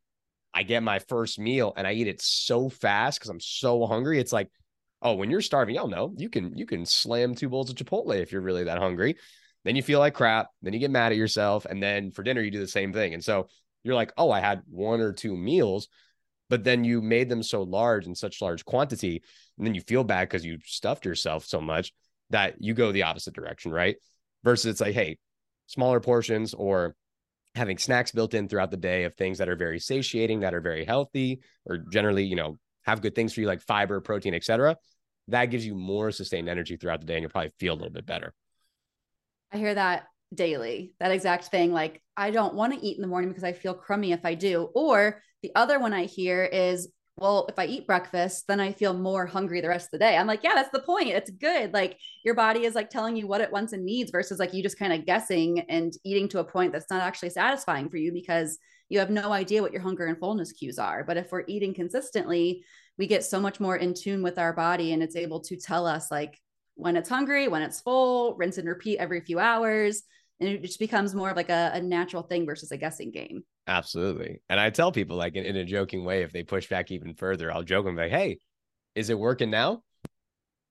[0.55, 4.19] I get my first meal and I eat it so fast because I'm so hungry.
[4.19, 4.49] It's like,
[5.03, 8.17] oh, when you're starving, y'all know you can you can slam two bowls of Chipotle
[8.17, 9.17] if you're really that hungry.
[9.64, 10.49] Then you feel like crap.
[10.62, 13.12] Then you get mad at yourself, and then for dinner you do the same thing.
[13.12, 13.49] And so
[13.83, 15.89] you're like, oh, I had one or two meals,
[16.49, 19.23] but then you made them so large in such large quantity
[19.59, 21.93] and then you feel bad because you stuffed yourself so much
[22.31, 23.97] that you go the opposite direction right?
[24.45, 25.19] Versus it's like hey
[25.67, 26.95] smaller portions or
[27.55, 30.61] having snacks built in throughout the day of things that are very satiating that are
[30.61, 34.77] very healthy or generally you know have good things for you like fiber protein etc
[35.29, 37.91] that gives you more sustained energy throughout the day and you'll probably feel a little
[37.91, 38.33] bit better.
[39.53, 43.09] I hear that daily that exact thing like i don't want to eat in the
[43.09, 44.71] morning because i feel crummy if i do.
[44.75, 48.93] Or the other one i hear is well if i eat breakfast then i feel
[48.93, 50.17] more hungry the rest of the day.
[50.17, 51.09] I'm like yeah that's the point.
[51.09, 51.73] It's good.
[51.73, 54.62] Like your body is like telling you what it wants and needs versus like you
[54.62, 58.12] just kind of guessing and eating to a point that's not actually satisfying for you
[58.12, 58.59] because
[58.89, 61.03] you have no idea what your hunger and fullness cues are.
[61.03, 62.64] But if we're eating consistently
[62.99, 65.87] we get so much more in tune with our body and it's able to tell
[65.87, 66.41] us like
[66.75, 70.03] when it's hungry, when it's full, rinse and repeat every few hours.
[70.41, 73.43] And it just becomes more of like a, a natural thing versus a guessing game.
[73.66, 74.43] Absolutely.
[74.49, 77.14] And I tell people like in, in, a joking way, if they push back even
[77.14, 78.39] further, I'll joke and be like, hey,
[78.95, 79.82] is it working now?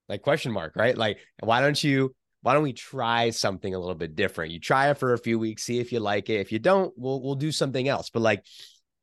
[0.08, 0.96] Like question mark, right?
[0.96, 4.52] Like, why don't you why don't we try something a little bit different?
[4.52, 6.42] You try it for a few weeks, see if you like it.
[6.42, 8.12] If you don't, we'll we'll do something else.
[8.12, 8.46] But like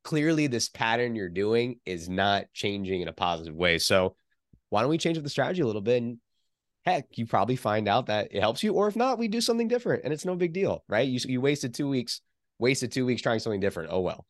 [0.04, 3.78] clearly this pattern you're doing is not changing in a positive way.
[3.78, 4.14] So
[4.68, 6.18] why don't we change up the strategy a little bit and
[6.84, 9.68] heck, you probably find out that it helps you, or if not, we do something
[9.68, 11.08] different and it's no big deal, right?
[11.08, 12.20] You you wasted two weeks,
[12.58, 13.90] wasted two weeks trying something different.
[13.92, 14.26] Oh well.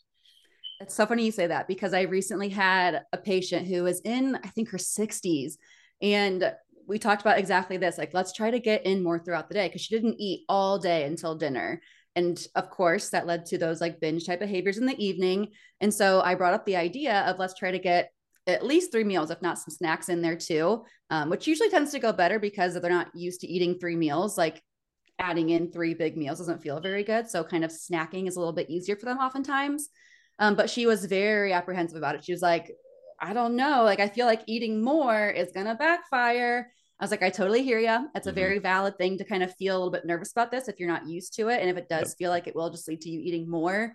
[0.80, 4.36] It's so funny you say that because I recently had a patient who was in,
[4.42, 5.52] I think her 60s,
[6.00, 6.52] and
[6.88, 7.98] we talked about exactly this.
[7.98, 10.78] Like, let's try to get in more throughout the day because she didn't eat all
[10.78, 11.80] day until dinner.
[12.16, 15.48] And of course, that led to those like binge type behaviors in the evening.
[15.80, 18.12] And so I brought up the idea of let's try to get
[18.46, 21.92] at least three meals, if not some snacks in there too, um, which usually tends
[21.92, 24.36] to go better because they're not used to eating three meals.
[24.36, 24.62] Like
[25.18, 27.28] adding in three big meals doesn't feel very good.
[27.28, 29.88] So kind of snacking is a little bit easier for them oftentimes.
[30.38, 32.24] Um, but she was very apprehensive about it.
[32.24, 32.72] She was like,
[33.20, 33.84] I don't know.
[33.84, 36.72] Like, I feel like eating more is going to backfire.
[36.98, 38.08] I was like, I totally hear you.
[38.12, 38.40] That's a mm-hmm.
[38.40, 40.88] very valid thing to kind of feel a little bit nervous about this if you're
[40.88, 41.60] not used to it.
[41.60, 42.18] And if it does yep.
[42.18, 43.94] feel like it will just lead to you eating more.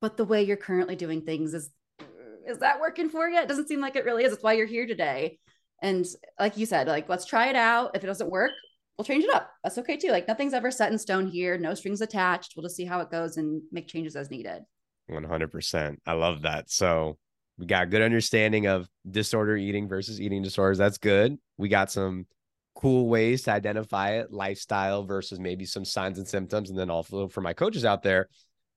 [0.00, 1.70] But the way you're currently doing things is
[2.46, 3.38] is that working for you?
[3.38, 4.30] It doesn't seem like it really is.
[4.30, 5.38] That's why you're here today.
[5.82, 6.06] And
[6.38, 7.94] like you said, like let's try it out.
[7.94, 8.52] If it doesn't work,
[8.96, 9.50] we'll change it up.
[9.62, 10.10] That's okay too.
[10.10, 12.54] Like nothing's ever set in stone here, no strings attached.
[12.56, 14.62] We'll just see how it goes and make changes as needed.
[15.10, 15.96] 100%.
[16.06, 16.70] I love that.
[16.70, 17.18] So
[17.58, 20.78] we got good understanding of disorder eating versus eating disorders.
[20.78, 21.38] That's good.
[21.56, 22.26] We got some
[22.74, 26.70] cool ways to identify it, lifestyle versus maybe some signs and symptoms.
[26.70, 28.28] And then also for my coaches out there,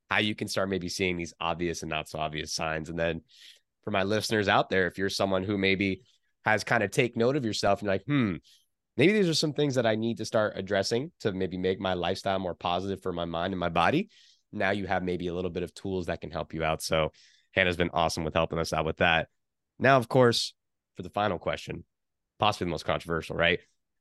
[0.09, 2.89] how you can start maybe seeing these obvious and not so obvious signs.
[2.89, 3.21] And then
[3.83, 6.01] for my listeners out there, if you're someone who maybe
[6.45, 8.35] has kind of take note of yourself and like, hmm,
[8.97, 11.93] maybe these are some things that I need to start addressing to maybe make my
[11.93, 14.09] lifestyle more positive for my mind and my body.
[14.51, 16.81] Now you have maybe a little bit of tools that can help you out.
[16.81, 17.11] So
[17.53, 19.27] Hannah's been awesome with helping us out with that.
[19.79, 20.53] Now, of course,
[20.97, 21.85] for the final question,
[22.39, 23.59] possibly the most controversial, right?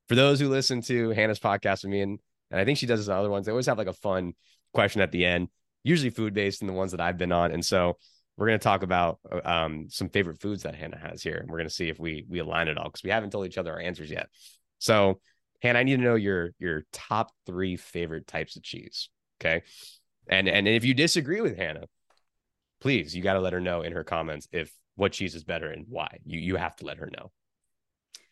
[0.09, 2.18] For those who listen to Hannah's podcast with me, and,
[2.51, 4.33] and I think she does this on other ones, they always have like a fun
[4.72, 5.49] question at the end,
[5.85, 7.53] usually food based in the ones that I've been on.
[7.53, 7.99] And so
[8.39, 11.39] we're going to talk about um, some favorite foods that Hannah has here.
[11.39, 13.47] And we're going to see if we we align it all because we haven't told
[13.47, 14.28] each other our answers yet.
[14.78, 15.20] So,
[15.61, 19.11] Hannah, I need to know your your top three favorite types of cheese.
[19.41, 19.64] Okay.
[20.28, 21.86] And and if you disagree with Hannah,
[22.80, 25.68] please, you got to let her know in her comments if what cheese is better
[25.72, 26.18] and why.
[26.24, 27.32] You you have to let her know.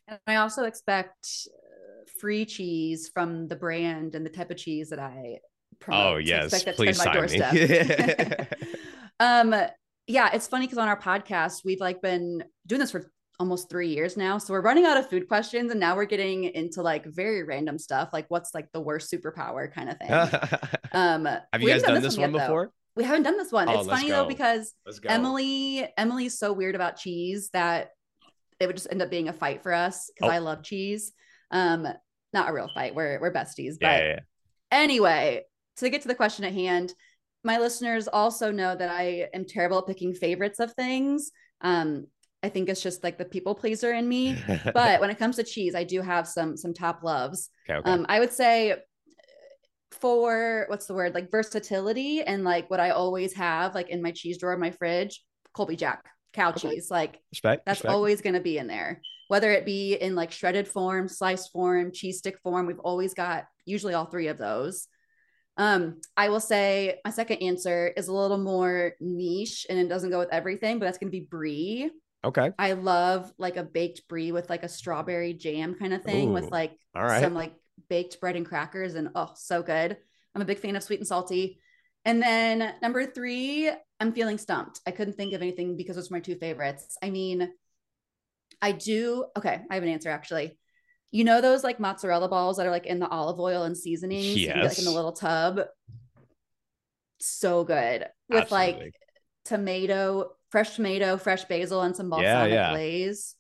[0.07, 4.90] And I also expect uh, free cheese from the brand and the type of cheese
[4.90, 5.38] that I
[5.80, 6.14] promote.
[6.14, 7.40] Oh yes, please sign me.
[9.18, 9.52] um,
[10.07, 13.88] yeah, it's funny because on our podcast we've like been doing this for almost three
[13.88, 14.38] years now.
[14.38, 17.78] So we're running out of food questions and now we're getting into like very random
[17.78, 20.70] stuff, like what's like the worst superpower kind of thing.
[20.92, 22.72] um, have you guys done, done, this, one, one yet, before?
[22.94, 23.68] We haven't done this one.
[23.68, 24.22] Oh, it's funny go.
[24.22, 24.72] though because
[25.04, 27.90] Emily Emily's so weird about cheese that
[28.59, 30.34] it would just end up being a fight for us because oh.
[30.34, 31.12] I love cheese.
[31.50, 31.86] Um,
[32.32, 32.94] not a real fight.
[32.94, 33.74] We're we're besties.
[33.78, 34.18] But yeah, yeah.
[34.72, 35.42] anyway,
[35.76, 36.94] to get to the question at hand,
[37.47, 41.30] my listeners also know that I am terrible at picking favorites of things.
[41.61, 42.09] Um,
[42.42, 44.36] I think it's just like the people pleaser in me.
[44.74, 47.51] but when it comes to cheese, I do have some some top loves.
[47.68, 47.90] Okay, okay.
[47.90, 48.74] Um, I would say
[49.92, 54.11] for what's the word like versatility and like what I always have like in my
[54.11, 55.22] cheese drawer in my fridge,
[55.55, 56.70] Colby Jack cow okay.
[56.70, 56.90] cheese.
[56.90, 57.94] Like respect, that's respect.
[57.94, 59.01] always going to be in there.
[59.28, 63.47] Whether it be in like shredded form, sliced form, cheese stick form, we've always got
[63.64, 64.88] usually all three of those.
[65.57, 70.11] Um, I will say my second answer is a little more niche and it doesn't
[70.11, 71.90] go with everything, but that's going to be brie.
[72.24, 72.52] Okay.
[72.59, 76.32] I love like a baked brie with like a strawberry jam kind of thing Ooh,
[76.32, 77.22] with like all right.
[77.22, 77.54] some like
[77.88, 79.96] baked bread and crackers and oh, so good.
[80.34, 81.61] I'm a big fan of sweet and salty.
[82.04, 84.80] And then number three, I'm feeling stumped.
[84.86, 86.98] I couldn't think of anything because those are my two favorites.
[87.02, 87.50] I mean,
[88.61, 89.24] I do.
[89.36, 90.59] Okay, I have an answer actually.
[91.16, 94.36] You know those like mozzarella balls that are like in the olive oil and seasoning,
[94.36, 94.54] yes.
[94.54, 95.62] like in the little tub.
[97.20, 98.84] So good with Absolutely.
[98.84, 98.94] like
[99.46, 102.70] tomato, fresh tomato, fresh basil, and some balsamic yeah, yeah.
[102.72, 103.34] glaze.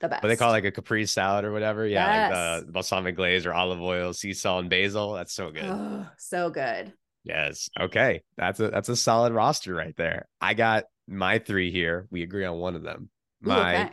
[0.00, 0.22] The best.
[0.22, 1.86] What they call it, like a caprese salad or whatever.
[1.86, 2.58] Yeah, yes.
[2.58, 5.14] like the balsamic glaze or olive oil, sea salt, and basil.
[5.14, 5.64] That's so good.
[5.64, 6.92] Oh, so good.
[7.22, 7.70] Yes.
[7.80, 8.22] Okay.
[8.36, 10.28] That's a that's a solid roster right there.
[10.42, 12.06] I got my three here.
[12.10, 13.08] We agree on one of them.
[13.40, 13.92] My Ooh, okay.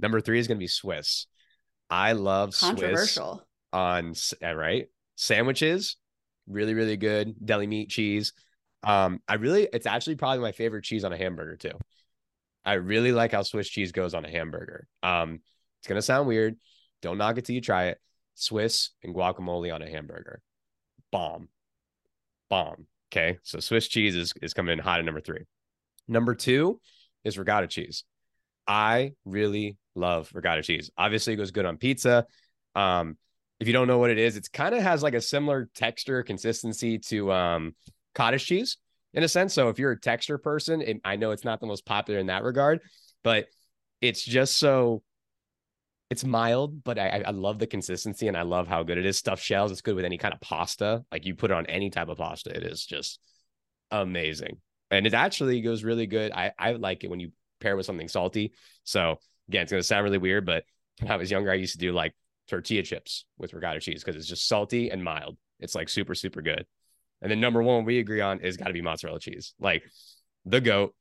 [0.00, 1.26] number three is gonna be Swiss.
[1.92, 4.86] I love controversial Swiss on right
[5.16, 5.98] sandwiches.
[6.48, 8.32] Really, really good deli meat cheese.
[8.82, 11.78] Um, I really, it's actually probably my favorite cheese on a hamburger too.
[12.64, 14.88] I really like how Swiss cheese goes on a hamburger.
[15.02, 15.40] Um,
[15.80, 16.56] it's gonna sound weird.
[17.02, 17.98] Don't knock it till you try it.
[18.36, 20.40] Swiss and guacamole on a hamburger.
[21.10, 21.48] Bomb.
[22.48, 22.86] Bomb.
[23.12, 23.36] Okay.
[23.42, 25.44] So Swiss cheese is, is coming in hot at number three.
[26.08, 26.80] Number two
[27.22, 28.04] is ricotta cheese.
[28.66, 30.90] I really love ricotta cheese.
[30.96, 32.26] Obviously, it goes good on pizza.
[32.74, 33.16] Um,
[33.60, 36.22] if you don't know what it is, it's kind of has like a similar texture
[36.22, 37.74] consistency to um,
[38.14, 38.78] cottage cheese
[39.14, 39.54] in a sense.
[39.54, 42.26] So if you're a texture person, it, I know it's not the most popular in
[42.26, 42.80] that regard,
[43.22, 43.46] but
[44.00, 45.02] it's just so
[46.10, 49.16] it's mild, but I, I love the consistency and I love how good it is.
[49.16, 51.04] Stuffed shells, it's good with any kind of pasta.
[51.10, 53.18] Like you put it on any type of pasta, it is just
[53.90, 54.58] amazing.
[54.90, 56.32] And it actually goes really good.
[56.32, 57.32] I, I like it when you
[57.62, 58.52] pair with something salty.
[58.84, 60.64] So again, it's gonna sound really weird, but
[61.00, 62.14] when I was younger, I used to do like
[62.48, 65.36] tortilla chips with ricotta cheese because it's just salty and mild.
[65.60, 66.66] It's like super, super good.
[67.20, 69.54] And then number one we agree on is got to be mozzarella cheese.
[69.60, 69.84] Like
[70.44, 70.94] the goat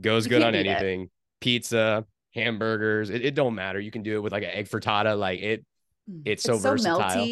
[0.00, 1.02] goes you good on anything.
[1.02, 1.10] It.
[1.40, 2.04] Pizza,
[2.34, 3.78] hamburgers, it, it, don't matter.
[3.78, 5.16] You can do it with like an egg frittata.
[5.16, 5.64] Like it,
[6.10, 6.22] mm.
[6.24, 7.24] it's so, so versatile.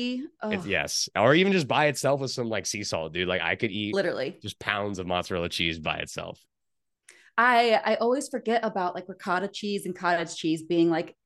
[0.44, 3.26] It's, yes, or even just by itself with some like sea salt, dude.
[3.26, 6.40] Like I could eat literally just pounds of mozzarella cheese by itself.
[7.38, 11.16] I I always forget about like ricotta cheese and cottage cheese being like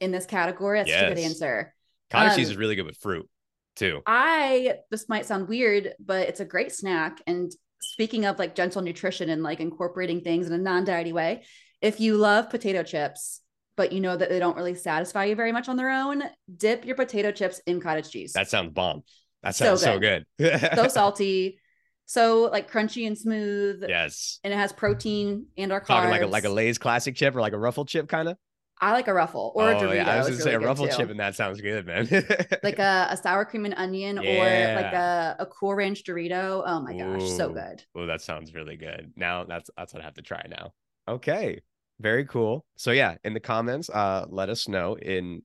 [0.00, 0.78] in this category.
[0.78, 1.02] That's yes.
[1.02, 1.74] a good answer.
[2.10, 3.28] Cottage um, cheese is really good with fruit
[3.76, 4.02] too.
[4.06, 7.20] I this might sound weird, but it's a great snack.
[7.26, 11.44] And speaking of like gentle nutrition and like incorporating things in a non-diety way,
[11.80, 13.40] if you love potato chips,
[13.76, 16.24] but you know that they don't really satisfy you very much on their own,
[16.56, 18.32] dip your potato chips in cottage cheese.
[18.32, 19.02] That sounds bomb.
[19.42, 20.24] That sounds so good.
[20.40, 20.70] So, good.
[20.74, 21.60] so salty.
[22.08, 23.84] So like crunchy and smooth.
[23.86, 24.40] Yes.
[24.42, 25.88] And it has protein and our carbs.
[25.88, 28.38] Talking like a like a Lay's classic chip or like a ruffle chip kind of.
[28.80, 29.94] I like a ruffle or oh, a Dorito.
[29.96, 30.10] Yeah.
[30.10, 32.08] I was gonna say a ruffle chip, and that sounds good, man.
[32.62, 34.30] like a, a, sour cream and onion, yeah.
[34.30, 36.62] or like a, a Cool Ranch Dorito.
[36.64, 37.36] Oh my gosh, Ooh.
[37.36, 37.84] so good.
[37.94, 39.12] Oh, that sounds really good.
[39.16, 40.72] Now that's that's what I have to try now.
[41.08, 41.60] Okay,
[42.00, 42.64] very cool.
[42.76, 45.42] So yeah, in the comments, uh, let us know in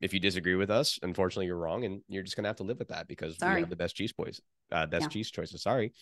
[0.00, 0.98] if you disagree with us.
[1.02, 3.56] Unfortunately, you're wrong, and you're just gonna have to live with that because Sorry.
[3.56, 4.40] we have the best cheese boys,
[4.72, 5.08] uh, best yeah.
[5.08, 5.62] cheese choices.
[5.62, 5.92] Sorry.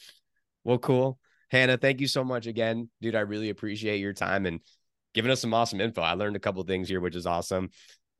[0.65, 1.19] Well, cool.
[1.51, 3.15] Hannah, thank you so much again, dude.
[3.15, 4.61] I really appreciate your time and
[5.15, 6.03] giving us some awesome info.
[6.03, 7.71] I learned a couple things here, which is awesome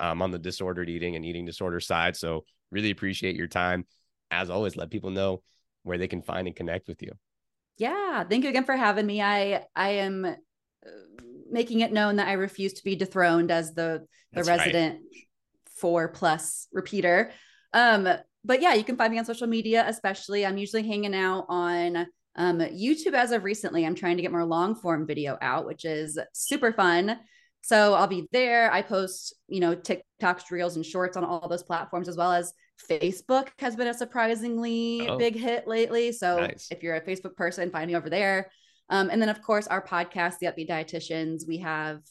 [0.01, 2.17] um, on the disordered eating and eating disorder side.
[2.17, 3.87] So really appreciate your time.
[4.31, 5.43] As always, let people know
[5.83, 7.13] where they can find and connect with you.
[7.77, 9.23] Yeah, thank you again for having me.
[9.23, 10.91] I I am uh,
[11.51, 15.28] making it known that I refuse to be dethroned as the the That's resident right.
[15.81, 17.33] Four plus repeater.
[17.73, 18.09] Um,
[18.45, 20.47] but yeah, you can find me on social media, especially.
[20.47, 22.07] I'm usually hanging out on
[22.39, 25.85] um, YouTube, as of recently, I'm trying to get more long form video out, which
[25.85, 27.19] is super fun.
[27.63, 28.73] So I'll be there.
[28.73, 32.53] I post, you know, TikToks, reels, and shorts on all those platforms, as well as
[32.89, 36.13] Facebook has been a surprisingly oh, big hit lately.
[36.13, 36.69] So nice.
[36.71, 38.53] if you're a Facebook person, find me over there.
[38.89, 42.03] Um, and then, of course, our podcast, The Upbeet Dietitians, we have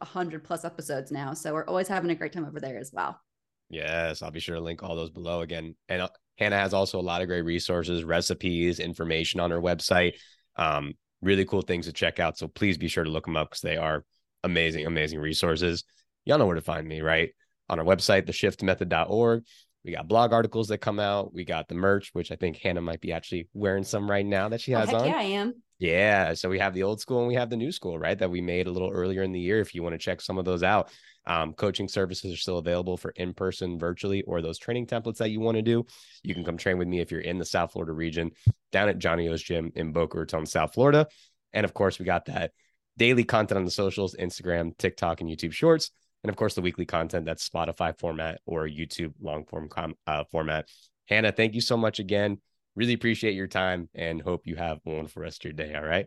[0.00, 1.34] a hundred plus episodes now.
[1.34, 3.20] So we're always having a great time over there as well.
[3.68, 5.74] Yes, I'll be sure to link all those below again.
[5.88, 6.08] And uh,
[6.38, 10.14] Hannah has also a lot of great resources, recipes, information on her website.
[10.56, 10.92] Um,
[11.22, 12.36] really cool things to check out.
[12.36, 14.04] So please be sure to look them up because they are
[14.44, 15.84] amazing, amazing resources.
[16.24, 17.30] Y'all know where to find me, right?
[17.68, 19.44] On our website, theshiftmethod.org.
[19.84, 21.32] We got blog articles that come out.
[21.32, 24.48] We got the merch, which I think Hannah might be actually wearing some right now
[24.50, 25.08] that she oh, has oh, on.
[25.08, 25.54] Yeah, I am.
[25.82, 26.34] Yeah.
[26.34, 28.16] So we have the old school and we have the new school, right?
[28.16, 29.58] That we made a little earlier in the year.
[29.58, 30.92] If you want to check some of those out,
[31.26, 35.32] um, coaching services are still available for in person, virtually, or those training templates that
[35.32, 35.84] you want to do.
[36.22, 38.30] You can come train with me if you're in the South Florida region
[38.70, 41.08] down at Johnny O's Gym in Boca Raton, South Florida.
[41.52, 42.52] And of course, we got that
[42.96, 45.90] daily content on the socials Instagram, TikTok, and YouTube Shorts.
[46.22, 50.22] And of course, the weekly content that's Spotify format or YouTube long form com- uh,
[50.30, 50.68] format.
[51.08, 52.38] Hannah, thank you so much again.
[52.74, 55.74] Really appreciate your time and hope you have a wonderful rest of your day.
[55.74, 56.06] All right.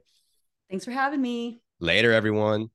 [0.70, 1.62] Thanks for having me.
[1.80, 2.70] Later, everyone.